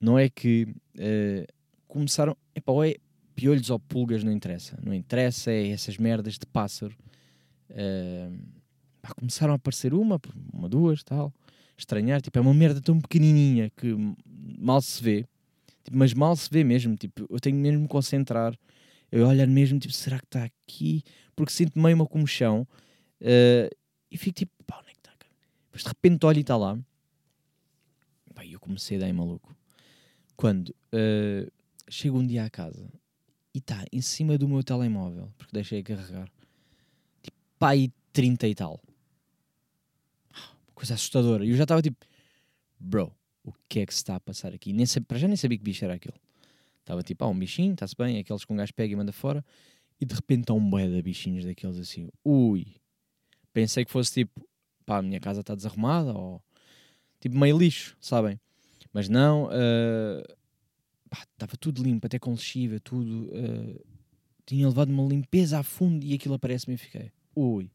não 0.00 0.18
é 0.18 0.30
que 0.30 0.66
uh, 0.96 1.46
começaram. 1.86 2.34
Epá, 2.54 2.72
ou 2.72 2.82
é 2.82 2.96
piolhos 3.34 3.68
ou 3.68 3.78
pulgas, 3.78 4.24
não 4.24 4.32
interessa. 4.32 4.78
Não 4.82 4.94
interessa, 4.94 5.50
é 5.50 5.68
essas 5.68 5.98
merdas 5.98 6.38
de 6.38 6.46
pássaro. 6.46 6.96
Uh, 7.68 8.38
pá, 9.02 9.12
começaram 9.14 9.52
a 9.52 9.56
aparecer 9.56 9.92
uma, 9.92 10.18
uma, 10.50 10.66
duas, 10.66 11.02
tal. 11.02 11.30
Estranhar, 11.76 12.22
tipo, 12.22 12.38
é 12.38 12.40
uma 12.40 12.54
merda 12.54 12.80
tão 12.80 12.98
pequenininha 12.98 13.70
que 13.76 13.94
mal 14.58 14.80
se 14.80 15.02
vê. 15.02 15.26
Tipo, 15.84 15.98
mas 15.98 16.14
mal 16.14 16.34
se 16.34 16.48
vê 16.50 16.64
mesmo. 16.64 16.96
Tipo, 16.96 17.26
eu 17.28 17.38
tenho 17.38 17.58
mesmo 17.58 17.82
me 17.82 17.88
concentrar. 17.88 18.58
Eu 19.12 19.28
olhar 19.28 19.46
mesmo, 19.46 19.78
tipo, 19.78 19.92
será 19.92 20.18
que 20.18 20.24
está 20.24 20.44
aqui? 20.44 21.02
Porque 21.36 21.52
sinto 21.52 21.78
meio 21.78 21.96
uma 21.96 22.06
comichão. 22.06 22.66
Uh, 23.20 23.68
e 24.10 24.16
fico 24.16 24.38
tipo, 24.38 24.52
pá, 24.64 24.78
onde 24.80 24.88
é 24.88 24.92
que 24.92 25.00
está? 25.00 25.12
Mas 25.70 25.82
de 25.82 25.88
repente 25.88 26.24
olho 26.24 26.38
e 26.38 26.40
está 26.40 26.56
lá. 26.56 26.78
Pá, 28.44 28.46
eu 28.46 28.60
comecei 28.60 29.02
em 29.02 29.12
maluco 29.12 29.56
quando 30.36 30.68
uh, 30.68 31.50
chego 31.88 32.18
um 32.18 32.26
dia 32.26 32.44
à 32.44 32.50
casa 32.50 32.92
e 33.54 33.58
está 33.58 33.84
em 33.90 34.00
cima 34.00 34.36
do 34.36 34.48
meu 34.48 34.62
telemóvel, 34.62 35.32
porque 35.38 35.52
deixei 35.52 35.80
a 35.80 35.82
carregar, 35.82 36.28
tipo, 37.22 37.38
pai 37.58 37.92
30 38.12 38.48
e 38.48 38.54
tal. 38.54 38.80
Uma 40.32 40.74
coisa 40.74 40.94
assustadora. 40.94 41.44
E 41.44 41.50
eu 41.50 41.56
já 41.56 41.62
estava 41.62 41.80
tipo, 41.80 42.04
bro, 42.78 43.12
o 43.44 43.52
que 43.68 43.80
é 43.80 43.86
que 43.86 43.94
se 43.94 44.00
está 44.00 44.16
a 44.16 44.20
passar 44.20 44.52
aqui? 44.52 44.72
Nem 44.72 44.86
sei, 44.86 45.00
para 45.00 45.18
já 45.18 45.28
nem 45.28 45.36
sabia 45.36 45.56
que 45.56 45.64
bicho 45.64 45.84
era 45.84 45.94
aquele. 45.94 46.20
Estava 46.80 47.02
tipo, 47.02 47.24
ah, 47.24 47.28
um 47.28 47.38
bichinho, 47.38 47.72
está-se 47.72 47.94
bem, 47.96 48.18
aqueles 48.18 48.44
que 48.44 48.52
um 48.52 48.56
gajo 48.56 48.74
pega 48.74 48.92
e 48.92 48.96
manda 48.96 49.12
fora. 49.12 49.44
E 50.00 50.04
de 50.04 50.14
repente 50.14 50.42
está 50.42 50.52
um 50.52 50.68
bué 50.68 50.86
de 50.86 51.00
bichinhos 51.00 51.44
daqueles 51.44 51.78
assim. 51.78 52.08
Ui. 52.24 52.74
Pensei 53.52 53.84
que 53.84 53.90
fosse 53.90 54.12
tipo, 54.12 54.46
pá, 54.84 54.98
a 54.98 55.02
minha 55.02 55.20
casa 55.20 55.40
está 55.40 55.54
desarrumada 55.54 56.12
ou 56.12 56.42
tipo 57.24 57.38
meio 57.38 57.56
lixo, 57.56 57.96
sabem? 57.98 58.38
Mas 58.92 59.08
não, 59.08 59.48
estava 61.32 61.54
uh, 61.54 61.58
tudo 61.58 61.82
limpo, 61.82 62.06
até 62.06 62.18
com 62.18 62.32
lexívia, 62.32 62.78
tudo. 62.78 63.30
Uh, 63.32 63.82
tinha 64.44 64.68
levado 64.68 64.90
uma 64.90 65.08
limpeza 65.08 65.58
a 65.58 65.62
fundo 65.62 66.04
e 66.04 66.12
aquilo 66.12 66.34
aparece-me 66.34 66.74
e 66.74 66.78
fiquei, 66.78 67.10
ui. 67.34 67.70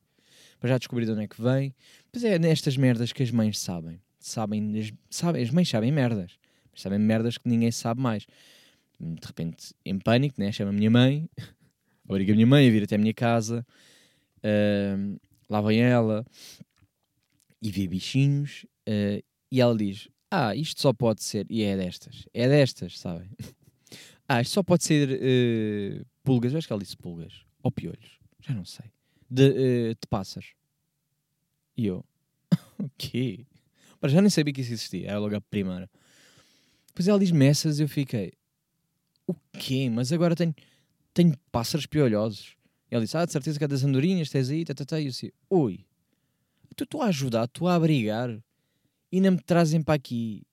Para 0.60 0.70
já 0.70 0.78
descobrir 0.78 1.06
de 1.06 1.12
onde 1.14 1.24
é 1.24 1.28
que 1.28 1.42
vem. 1.42 1.74
Pois 2.12 2.24
é, 2.24 2.38
nestas 2.38 2.78
merdas 2.78 3.12
que 3.12 3.24
as 3.24 3.32
mães 3.32 3.58
sabem. 3.58 4.00
Sabem, 4.20 4.80
as, 4.80 4.94
sabem, 5.10 5.42
as 5.42 5.50
mães 5.50 5.68
sabem 5.68 5.92
merdas. 5.92 6.38
Mas 6.72 6.82
sabem 6.82 7.00
merdas 7.00 7.40
que 7.40 7.50
ninguém 7.50 7.72
sabe 7.72 8.00
mais. 8.00 8.28
De 9.00 9.26
repente, 9.26 9.74
em 9.84 9.98
pânico, 9.98 10.40
né? 10.40 10.52
chama 10.52 10.70
a 10.70 10.74
minha 10.74 10.92
mãe, 10.92 11.28
obriga 12.08 12.34
a 12.34 12.36
minha 12.36 12.46
mãe 12.46 12.68
a 12.68 12.72
vir 12.72 12.84
até 12.84 12.96
a 12.96 13.00
minha 13.00 13.14
casa. 13.16 13.66
Uh, 14.44 15.20
lá 15.50 15.60
vem 15.62 15.82
ela 15.82 16.24
e 17.60 17.72
vê 17.72 17.88
bichinhos. 17.88 18.66
E 19.52 19.62
ela 19.62 19.76
diz: 19.76 20.10
ah, 20.32 20.56
isto 20.56 20.82
só 20.82 20.94
pode 20.94 21.24
ser, 21.24 21.46
e 21.50 21.64
é 21.64 21.76
destas, 21.76 22.28
é 22.34 22.48
destas, 22.48 23.00
sabem? 23.00 23.30
ah, 24.28 24.42
isto 24.42 24.54
só 24.54 24.64
pode 24.64 24.84
ser 24.84 25.10
uh, 25.10 26.06
pulgas, 26.24 26.54
acho 26.54 26.68
que 26.68 26.74
ela 26.74 26.82
disse 26.82 26.96
pulgas, 26.96 27.46
ou 27.64 27.72
piolhos, 27.72 28.20
já 28.42 28.54
não 28.54 28.66
sei, 28.66 28.86
de, 29.30 29.50
uh, 29.50 29.90
de 29.90 30.08
pássaros. 30.10 30.54
E 31.76 31.88
eu, 31.88 32.06
o 32.78 32.90
quê? 32.98 33.46
Mas 34.02 34.12
já 34.12 34.22
nem 34.22 34.30
sabia 34.30 34.54
que 34.54 34.62
isso 34.62 34.74
existia, 34.74 35.10
era 35.10 35.20
logo 35.20 35.36
a 35.36 35.42
primeira. 35.42 35.90
Depois 36.88 37.08
ela 37.08 37.20
diz 37.20 37.32
messas 37.32 37.80
e 37.80 37.84
eu 37.84 37.90
fiquei, 37.90 38.34
o 39.26 39.34
quê? 39.54 39.90
Mas 39.90 40.12
agora 40.12 40.36
tenho, 40.36 40.54
tenho 41.14 41.36
pássaros 41.52 41.86
piolhosos. 41.86 42.56
E 42.90 42.96
ela 42.96 43.04
disse, 43.04 43.16
ah, 43.18 43.26
de 43.26 43.32
certeza 43.32 43.58
que 43.58 43.64
é 43.64 43.68
das 43.68 43.84
andorinhas, 43.84 44.30
tens 44.30 44.50
aí, 44.50 44.66
tatatá. 44.66 45.00
E 45.00 45.06
eu 45.06 45.12
disse, 45.12 45.34
ui, 45.50 45.86
tu 46.76 46.84
estou 46.84 47.02
a 47.02 47.08
ajudar, 47.08 47.46
estou 47.46 47.68
a 47.68 47.76
abrigar 47.76 48.42
e 49.12 49.18
ainda 49.18 49.32
me 49.32 49.40
trazem 49.40 49.82
para 49.82 49.96
aqui 49.96 50.44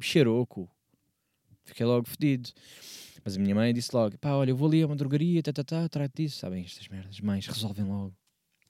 xeroco. 0.00 0.68
Fiquei 1.64 1.86
logo 1.86 2.06
fedido. 2.06 2.50
Mas 3.24 3.36
a 3.36 3.40
minha 3.40 3.54
mãe 3.54 3.72
disse 3.72 3.94
logo: 3.94 4.18
pá, 4.18 4.32
olha, 4.32 4.50
eu 4.50 4.56
vou 4.56 4.68
ali 4.68 4.82
a 4.82 4.86
uma 4.86 4.96
drogaria, 4.96 5.42
tá, 5.42 5.52
tá, 5.52 5.62
tá, 5.62 5.88
trato 5.88 6.12
disso. 6.16 6.38
Sabem, 6.38 6.64
estas 6.64 6.88
merdas, 6.88 7.20
mães, 7.20 7.46
resolvem 7.46 7.84
logo. 7.84 8.14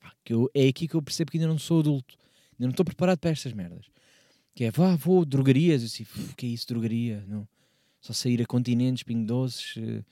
Pá, 0.00 0.12
que 0.24 0.32
eu, 0.32 0.50
é 0.54 0.68
aqui 0.68 0.88
que 0.88 0.94
eu 0.94 1.02
percebo 1.02 1.30
que 1.30 1.38
ainda 1.38 1.48
não 1.48 1.58
sou 1.58 1.80
adulto. 1.80 2.16
Ainda 2.52 2.66
não 2.66 2.70
estou 2.70 2.84
preparado 2.84 3.18
para 3.18 3.30
estas 3.30 3.52
merdas. 3.52 3.86
Que 4.54 4.64
é, 4.64 4.70
vá, 4.70 4.94
vou, 4.96 5.24
drogarias. 5.24 5.82
Eu 5.82 5.86
assim, 5.86 6.06
que 6.36 6.46
é 6.46 6.48
isso, 6.48 6.66
drogaria? 6.66 7.24
Não. 7.26 7.48
Só 8.00 8.12
sair 8.12 8.42
a 8.42 8.46
continentes, 8.46 9.02
pingo 9.02 9.26
doces. 9.26 9.76
Uh... 9.76 10.04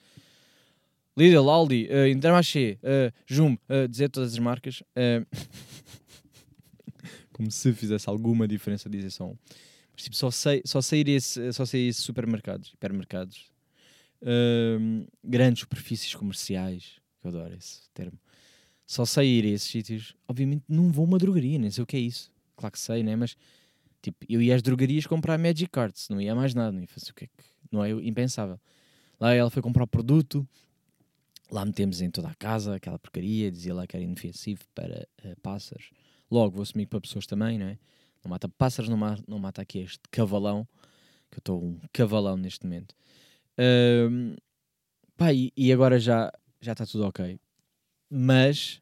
Lidl, 1.17 1.49
Aldi, 1.49 1.89
uh, 1.91 2.07
Intermarché, 2.07 2.77
uh, 2.81 3.13
Jum, 3.27 3.57
uh, 3.67 3.87
dizer 3.89 4.09
todas 4.09 4.31
as 4.33 4.39
marcas. 4.39 4.81
Uh... 4.95 5.25
como 7.39 7.49
se 7.49 7.71
fizesse 7.71 8.09
alguma 8.09 8.45
diferença 8.45 8.89
dizer 8.89 9.09
só 9.11 9.27
um. 9.27 9.37
Mas 9.93 10.03
tipo, 10.03 10.15
só 10.17 10.29
sei, 10.29 10.61
só 10.65 10.79
esse, 10.93 11.53
só 11.53 11.65
sair 11.65 11.93
supermercados, 11.93 12.73
hipermercados, 12.73 13.49
uh, 14.21 15.07
grandes 15.23 15.61
superfícies 15.61 16.13
comerciais, 16.13 16.99
que 17.21 17.27
eu 17.27 17.29
adoro 17.29 17.55
esse 17.55 17.89
termo. 17.93 18.19
Só 18.85 19.05
sair 19.05 19.45
a 19.45 19.47
esses 19.47 19.69
sítios, 19.69 20.15
obviamente 20.27 20.65
não 20.67 20.91
vou 20.91 21.05
uma 21.05 21.17
drogaria, 21.17 21.57
nem 21.57 21.71
sei 21.71 21.81
o 21.81 21.87
que 21.87 21.95
é 21.95 21.99
isso. 22.01 22.29
Claro 22.57 22.73
que 22.73 22.79
sei, 22.79 23.03
né? 23.03 23.15
Mas 23.15 23.37
tipo, 24.01 24.17
eu 24.27 24.41
ia 24.41 24.53
às 24.53 24.61
drogarias 24.61 25.07
comprar 25.07 25.37
Magic 25.37 25.69
Cards, 25.71 26.09
não 26.09 26.19
ia 26.19 26.35
mais 26.35 26.53
nada, 26.53 26.73
não 26.73 26.81
ia 26.81 26.87
fazer 26.87 27.11
o 27.11 27.13
que 27.13 27.23
é 27.23 27.27
que. 27.27 27.33
Não 27.71 27.85
é 27.85 27.89
impensável. 27.91 28.59
Lá 29.17 29.33
ela 29.33 29.49
foi 29.49 29.61
comprar 29.61 29.87
produto, 29.87 30.45
lá 31.49 31.63
metemos 31.63 32.01
em 32.01 32.11
toda 32.11 32.27
a 32.27 32.35
casa 32.35 32.75
aquela 32.75 32.99
porcaria, 32.99 33.49
dizia 33.49 33.73
lá 33.73 33.87
que 33.87 33.95
era 33.95 34.03
inofensivo 34.03 34.61
para 34.75 35.07
uh, 35.23 35.39
pássaros. 35.41 35.89
Logo, 36.31 36.55
vou 36.55 36.63
assumir 36.63 36.85
para 36.85 37.01
pessoas 37.01 37.25
também, 37.25 37.57
não 37.57 37.65
é? 37.67 37.77
Não 38.23 38.29
mata 38.29 38.49
pássaros, 38.49 38.89
não 38.89 38.97
mata, 38.97 39.23
não 39.27 39.39
mata 39.39 39.61
aqui 39.61 39.79
este 39.79 40.01
cavalão, 40.11 40.67
que 41.31 41.37
eu 41.37 41.39
estou 41.39 41.63
um 41.63 41.79
cavalão 41.91 42.37
neste 42.37 42.65
momento. 42.65 42.93
Um, 43.57 44.35
pá, 45.17 45.33
e, 45.33 45.51
e, 45.55 45.71
agora 45.71 45.99
já 45.99 46.31
já 46.61 46.73
está 46.73 46.85
tudo 46.85 47.05
ok. 47.05 47.39
Mas 48.09 48.81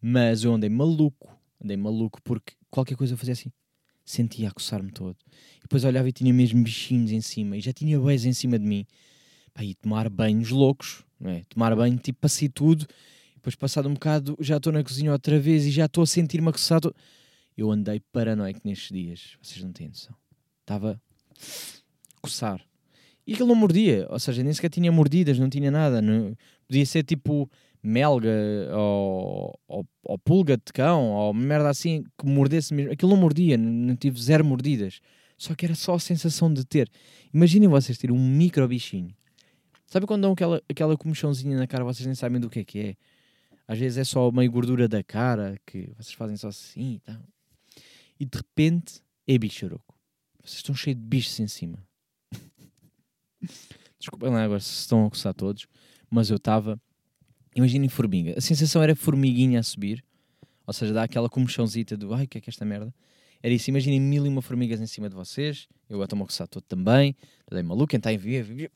Mas 0.00 0.44
eu 0.44 0.54
andei 0.54 0.70
maluco, 0.70 1.28
andei 1.62 1.76
maluco 1.76 2.20
porque 2.22 2.54
qualquer 2.70 2.96
coisa 2.96 3.14
eu 3.14 3.18
fazia 3.18 3.32
assim. 3.32 3.52
Sentia 4.04 4.48
a 4.48 4.52
coçar-me 4.52 4.90
todo. 4.90 5.16
E 5.58 5.62
depois 5.62 5.84
olhava 5.84 6.08
e 6.08 6.12
tinha 6.12 6.32
mesmo 6.32 6.62
bichinhos 6.62 7.12
em 7.12 7.20
cima 7.20 7.56
e 7.56 7.60
já 7.60 7.72
tinha 7.72 8.00
beijos 8.00 8.26
em 8.26 8.32
cima 8.32 8.58
de 8.58 8.66
mim. 8.66 8.86
Pá, 9.52 9.62
e 9.64 9.74
tomar 9.74 10.08
banhos 10.08 10.50
loucos, 10.50 11.04
não 11.18 11.30
é? 11.30 11.44
Tomar 11.48 11.76
banho, 11.76 11.98
tipo, 11.98 12.18
passei 12.20 12.48
tudo. 12.48 12.86
Depois, 13.40 13.54
passado 13.54 13.88
um 13.88 13.94
bocado, 13.94 14.36
já 14.38 14.58
estou 14.58 14.70
na 14.70 14.84
cozinha 14.84 15.12
outra 15.12 15.40
vez 15.40 15.64
e 15.64 15.70
já 15.70 15.86
estou 15.86 16.02
a 16.02 16.06
sentir-me 16.06 16.50
a 16.50 16.52
coçar. 16.52 16.78
Tô... 16.78 16.94
Eu 17.56 17.70
andei 17.70 17.98
paranoico 18.12 18.60
nestes 18.64 18.90
dias. 18.90 19.38
Vocês 19.40 19.64
não 19.64 19.72
têm 19.72 19.88
noção. 19.88 20.14
Estava 20.60 21.00
coçar. 22.20 22.60
E 23.26 23.32
aquilo 23.32 23.48
não 23.48 23.54
mordia. 23.54 24.06
Ou 24.10 24.18
seja, 24.18 24.42
nem 24.42 24.52
sequer 24.52 24.68
tinha 24.68 24.92
mordidas, 24.92 25.38
não 25.38 25.48
tinha 25.48 25.70
nada. 25.70 26.02
Não... 26.02 26.36
Podia 26.68 26.84
ser 26.84 27.02
tipo 27.02 27.50
melga 27.82 28.28
ou, 28.76 29.58
ou, 29.66 29.86
ou, 30.04 30.18
pulga 30.18 30.58
de 30.58 30.70
cão 30.74 31.10
ou 31.12 31.32
merda 31.32 31.70
assim 31.70 32.04
que 32.18 32.26
mordesse 32.26 32.74
mesmo. 32.74 32.92
Aquilo 32.92 33.12
não 33.12 33.16
mordia, 33.16 33.56
não 33.56 33.96
tive 33.96 34.20
zero 34.20 34.44
mordidas. 34.44 35.00
Só 35.38 35.54
que 35.54 35.64
era 35.64 35.74
só 35.74 35.94
a 35.94 35.98
sensação 35.98 36.52
de 36.52 36.62
ter. 36.62 36.90
Imaginem 37.32 37.70
vocês 37.70 37.96
terem 37.96 38.14
um 38.14 38.22
micro 38.22 38.68
bichinho. 38.68 39.16
Sabe 39.86 40.06
quando 40.06 40.22
dão 40.22 40.32
aquela, 40.32 40.62
aquela 40.68 40.94
comichãozinha 40.94 41.56
na 41.56 41.66
cara, 41.66 41.84
vocês 41.84 42.04
nem 42.04 42.14
sabem 42.14 42.38
do 42.38 42.50
que 42.50 42.60
é 42.60 42.64
que 42.64 42.78
é? 42.78 42.96
Às 43.70 43.78
vezes 43.78 43.98
é 43.98 44.04
só 44.04 44.32
meio 44.32 44.50
gordura 44.50 44.88
da 44.88 45.02
cara 45.04 45.56
que 45.64 45.92
vocês 45.96 46.12
fazem 46.12 46.36
só 46.36 46.48
assim 46.48 46.94
e 46.94 46.98
tal. 47.00 47.22
E 48.18 48.24
de 48.24 48.36
repente 48.36 49.00
é 49.26 49.38
bicharoco. 49.38 49.94
Vocês 50.42 50.56
estão 50.56 50.74
cheios 50.74 50.98
de 50.98 51.06
bichos 51.06 51.38
em 51.38 51.46
cima. 51.46 51.78
Desculpem 54.00 54.30
lá 54.30 54.42
agora 54.42 54.60
se 54.60 54.72
estão 54.72 55.06
a 55.06 55.10
coçar 55.10 55.34
todos, 55.34 55.68
mas 56.10 56.30
eu 56.30 56.36
estava 56.36 56.80
Imaginem 57.54 57.88
formiga. 57.88 58.34
A 58.36 58.40
sensação 58.40 58.82
era 58.82 58.94
formiguinha 58.94 59.60
a 59.60 59.62
subir, 59.62 60.04
ou 60.66 60.72
seja, 60.72 60.92
dá 60.92 61.02
aquela 61.02 61.28
comichãozita 61.28 61.96
do 61.96 62.14
ai, 62.14 62.24
o 62.24 62.28
que 62.28 62.38
é 62.38 62.40
que 62.40 62.48
é 62.48 62.52
esta 62.52 62.64
merda? 62.64 62.94
Era 63.42 63.52
isso, 63.52 63.70
imaginem 63.70 64.00
mil 64.00 64.24
e 64.26 64.28
uma 64.28 64.42
formigas 64.42 64.80
em 64.80 64.86
cima 64.86 65.08
de 65.08 65.14
vocês. 65.14 65.66
Eu 65.88 65.96
agora 65.96 66.06
estou-me 66.06 66.22
a 66.22 66.26
coçar 66.26 66.46
todo 66.46 66.62
também. 66.62 67.16
Dei 67.50 67.62
maluco, 67.62 67.88
quem 67.88 67.96
está 67.96 68.12
em 68.12 68.18
vídeo. 68.18 68.70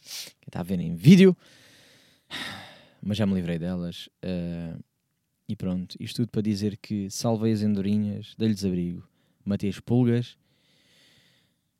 Quem 0.00 0.46
está 0.46 0.60
a 0.60 0.62
ver 0.62 0.80
em 0.80 0.94
vídeo. 0.94 1.36
Mas 3.02 3.16
já 3.16 3.26
me 3.26 3.34
livrei 3.34 3.58
delas. 3.58 4.08
Uh, 4.24 4.82
e 5.48 5.56
pronto, 5.56 5.96
isto 5.98 6.22
tudo 6.22 6.30
para 6.30 6.42
dizer 6.42 6.76
que 6.76 7.10
salvei 7.10 7.52
as 7.52 7.62
andorinhas, 7.62 8.34
dei-lhes 8.38 8.64
abrigo, 8.64 9.08
matei 9.44 9.68
as 9.68 9.80
pulgas, 9.80 10.38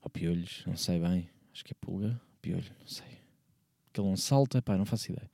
ou 0.02 0.10
piolhos, 0.10 0.64
não 0.66 0.76
sei 0.76 0.98
bem. 0.98 1.28
Acho 1.52 1.64
que 1.64 1.72
é 1.72 1.76
pulga, 1.80 2.20
piolho, 2.40 2.64
não 2.80 2.86
sei. 2.86 3.18
Que 3.92 4.00
ele 4.00 4.08
não 4.08 4.16
salta, 4.16 4.60
pá, 4.62 4.76
não 4.76 4.84
faço 4.84 5.12
ideia. 5.12 5.30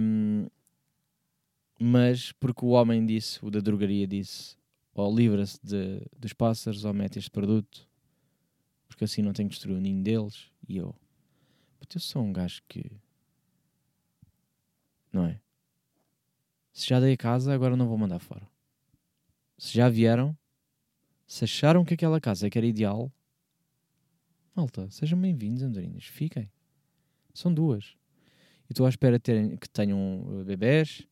Um, 0.00 0.46
mas 1.80 2.32
porque 2.32 2.64
o 2.64 2.70
homem 2.70 3.06
disse, 3.06 3.38
o 3.44 3.50
da 3.50 3.60
drogaria 3.60 4.06
disse, 4.06 4.56
ou 4.92 5.14
livra-se 5.14 5.60
dos 6.18 6.32
pássaros 6.32 6.84
ou 6.84 6.92
mete 6.92 7.18
este 7.18 7.30
produto, 7.30 7.88
porque 8.88 9.04
assim 9.04 9.22
não 9.22 9.32
tenho 9.32 9.48
que 9.48 9.54
destruir 9.54 9.76
o 9.76 9.80
ninho 9.80 10.02
deles. 10.02 10.50
E 10.68 10.76
eu, 10.76 10.94
puto, 11.78 11.96
eu 11.96 12.00
sou 12.00 12.22
um 12.22 12.32
gajo 12.32 12.62
que. 12.68 12.90
Não 15.12 15.24
é? 15.24 15.40
Se 16.72 16.88
já 16.88 17.00
dei 17.00 17.14
a 17.14 17.16
casa, 17.16 17.52
agora 17.52 17.76
não 17.76 17.88
vou 17.88 17.98
mandar 17.98 18.18
fora. 18.18 18.48
Se 19.56 19.74
já 19.74 19.88
vieram, 19.88 20.36
se 21.26 21.44
acharam 21.44 21.84
que 21.84 21.94
aquela 21.94 22.20
casa 22.20 22.46
é 22.46 22.50
que 22.50 22.58
era 22.58 22.66
ideal, 22.66 23.12
malta, 24.54 24.88
sejam 24.90 25.20
bem-vindos, 25.20 25.62
andorinhas, 25.62 26.04
fiquem. 26.04 26.50
São 27.34 27.52
duas 27.52 27.96
e 28.68 28.72
estou 28.72 28.86
à 28.86 28.88
espera 28.88 29.18
que 29.18 29.68
tenham 29.70 30.20
uh, 30.20 30.44
bebés 30.44 31.06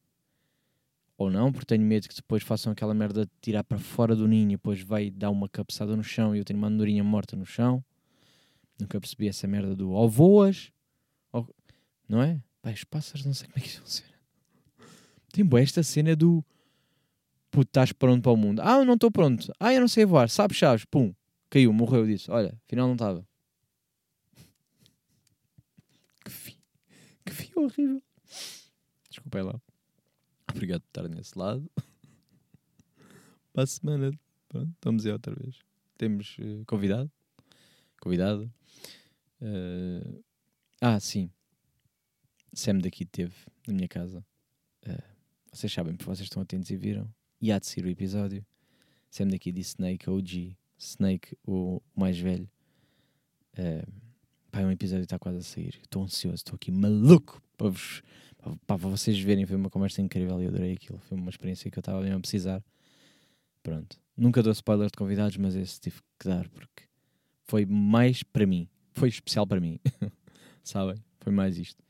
ou 1.16 1.30
não, 1.30 1.50
porque 1.50 1.64
tenho 1.64 1.82
medo 1.82 2.08
que 2.08 2.14
depois 2.14 2.42
façam 2.42 2.72
aquela 2.72 2.92
merda 2.92 3.24
de 3.24 3.32
tirar 3.40 3.64
para 3.64 3.78
fora 3.78 4.14
do 4.14 4.28
ninho 4.28 4.50
e 4.50 4.56
depois 4.56 4.82
vai 4.82 5.10
dar 5.10 5.30
uma 5.30 5.48
cabeçada 5.48 5.96
no 5.96 6.04
chão 6.04 6.36
e 6.36 6.38
eu 6.38 6.44
tenho 6.44 6.58
uma 6.58 6.68
andorinha 6.68 7.02
morta 7.02 7.34
no 7.34 7.46
chão. 7.46 7.82
Nunca 8.78 9.00
percebi 9.00 9.26
essa 9.26 9.46
merda 9.46 9.74
do 9.74 9.90
ou 9.90 10.08
voas, 10.08 10.70
ou... 11.32 11.48
não 12.06 12.22
é? 12.22 12.42
Pai, 12.66 12.74
os 12.74 12.82
pássaros 12.82 13.24
não 13.24 13.32
sei 13.32 13.46
como 13.46 13.58
é 13.58 13.60
que 13.60 13.78
funciona. 13.78 14.12
Tem 15.32 15.44
boa 15.44 15.62
esta 15.62 15.84
cena 15.84 16.16
do 16.16 16.44
puto, 17.48 17.68
estás 17.68 17.92
pronto 17.92 18.20
para 18.24 18.32
o 18.32 18.36
mundo. 18.36 18.60
Ah, 18.60 18.78
eu 18.78 18.84
não 18.84 18.94
estou 18.94 19.08
pronto. 19.08 19.52
Ah, 19.60 19.72
eu 19.72 19.80
não 19.80 19.86
sei 19.86 20.04
voar. 20.04 20.28
Sabes, 20.28 20.56
chaves. 20.56 20.84
Pum, 20.84 21.14
caiu, 21.48 21.72
morreu. 21.72 22.04
Disse, 22.04 22.28
olha, 22.28 22.60
afinal 22.66 22.88
não 22.88 22.94
estava. 22.94 23.24
Que 27.24 27.32
fim 27.32 27.52
horrível. 27.54 28.02
Desculpem 29.10 29.42
lá. 29.42 29.62
Obrigado 30.50 30.80
por 30.80 30.88
estar 30.88 31.08
nesse 31.08 31.38
lado. 31.38 31.70
Para 33.52 33.62
a 33.62 33.66
semana, 33.68 34.10
pronto, 34.48 34.72
estamos 34.72 35.06
aí 35.06 35.12
outra 35.12 35.36
vez. 35.36 35.60
Temos 35.96 36.36
uh, 36.40 36.64
convidado. 36.66 37.12
Convidado. 38.00 38.52
Uh, 39.40 40.20
ah, 40.80 40.98
sim. 40.98 41.30
Sam 42.56 42.78
daqui 42.78 43.04
teve 43.04 43.34
na 43.66 43.74
minha 43.74 43.88
casa. 43.88 44.24
Uh, 44.86 45.02
vocês 45.52 45.72
sabem, 45.72 45.94
porque 45.94 46.10
vocês 46.10 46.26
estão 46.26 46.42
atentos 46.42 46.70
e 46.70 46.76
viram. 46.76 47.08
E 47.40 47.52
há 47.52 47.58
de 47.58 47.66
ser 47.66 47.84
o 47.84 47.88
episódio. 47.88 48.44
Sam 49.10 49.28
daqui 49.28 49.52
disse 49.52 49.70
Snake 49.70 50.08
OG. 50.08 50.56
Snake, 50.78 51.36
o 51.46 51.80
mais 51.94 52.18
velho. 52.18 52.48
Uh, 53.58 54.06
Pá, 54.56 54.62
um 54.62 54.70
episódio 54.70 55.04
está 55.04 55.18
quase 55.18 55.36
a 55.36 55.42
sair. 55.42 55.78
Estou 55.82 56.02
ansioso, 56.02 56.36
estou 56.36 56.54
aqui 56.54 56.70
maluco 56.70 57.42
para, 57.58 57.68
vos, 57.68 58.02
para, 58.38 58.56
para 58.66 58.76
vocês 58.76 59.18
verem. 59.20 59.44
Foi 59.44 59.54
uma 59.54 59.68
conversa 59.68 60.00
incrível 60.00 60.40
e 60.40 60.44
eu 60.44 60.48
adorei 60.48 60.72
aquilo. 60.72 60.98
Foi 61.00 61.18
uma 61.18 61.28
experiência 61.28 61.70
que 61.70 61.78
eu 61.78 61.82
estava 61.82 62.00
mesmo 62.00 62.16
a 62.16 62.20
precisar. 62.20 62.64
Pronto. 63.62 64.00
Nunca 64.16 64.42
dou 64.42 64.52
spoiler 64.52 64.86
de 64.86 64.96
convidados, 64.96 65.36
mas 65.36 65.54
esse 65.54 65.78
tive 65.78 66.00
que 66.18 66.26
dar 66.26 66.48
porque 66.48 66.84
foi 67.44 67.66
mais 67.66 68.22
para 68.22 68.46
mim. 68.46 68.66
Foi 68.94 69.10
especial 69.10 69.46
para 69.46 69.60
mim. 69.60 69.78
Sabem? 70.64 70.96
Foi 71.20 71.32
mais 71.34 71.58
isto. 71.58 71.85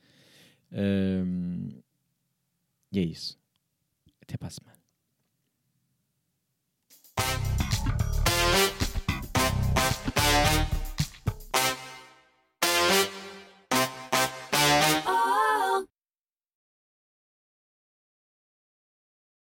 Um, 0.73 1.83
e 2.93 2.99
é 2.99 3.03
isso. 3.03 3.39
Até 4.23 4.37
para 4.37 4.49
a 4.49 4.51
semana. 4.51 4.77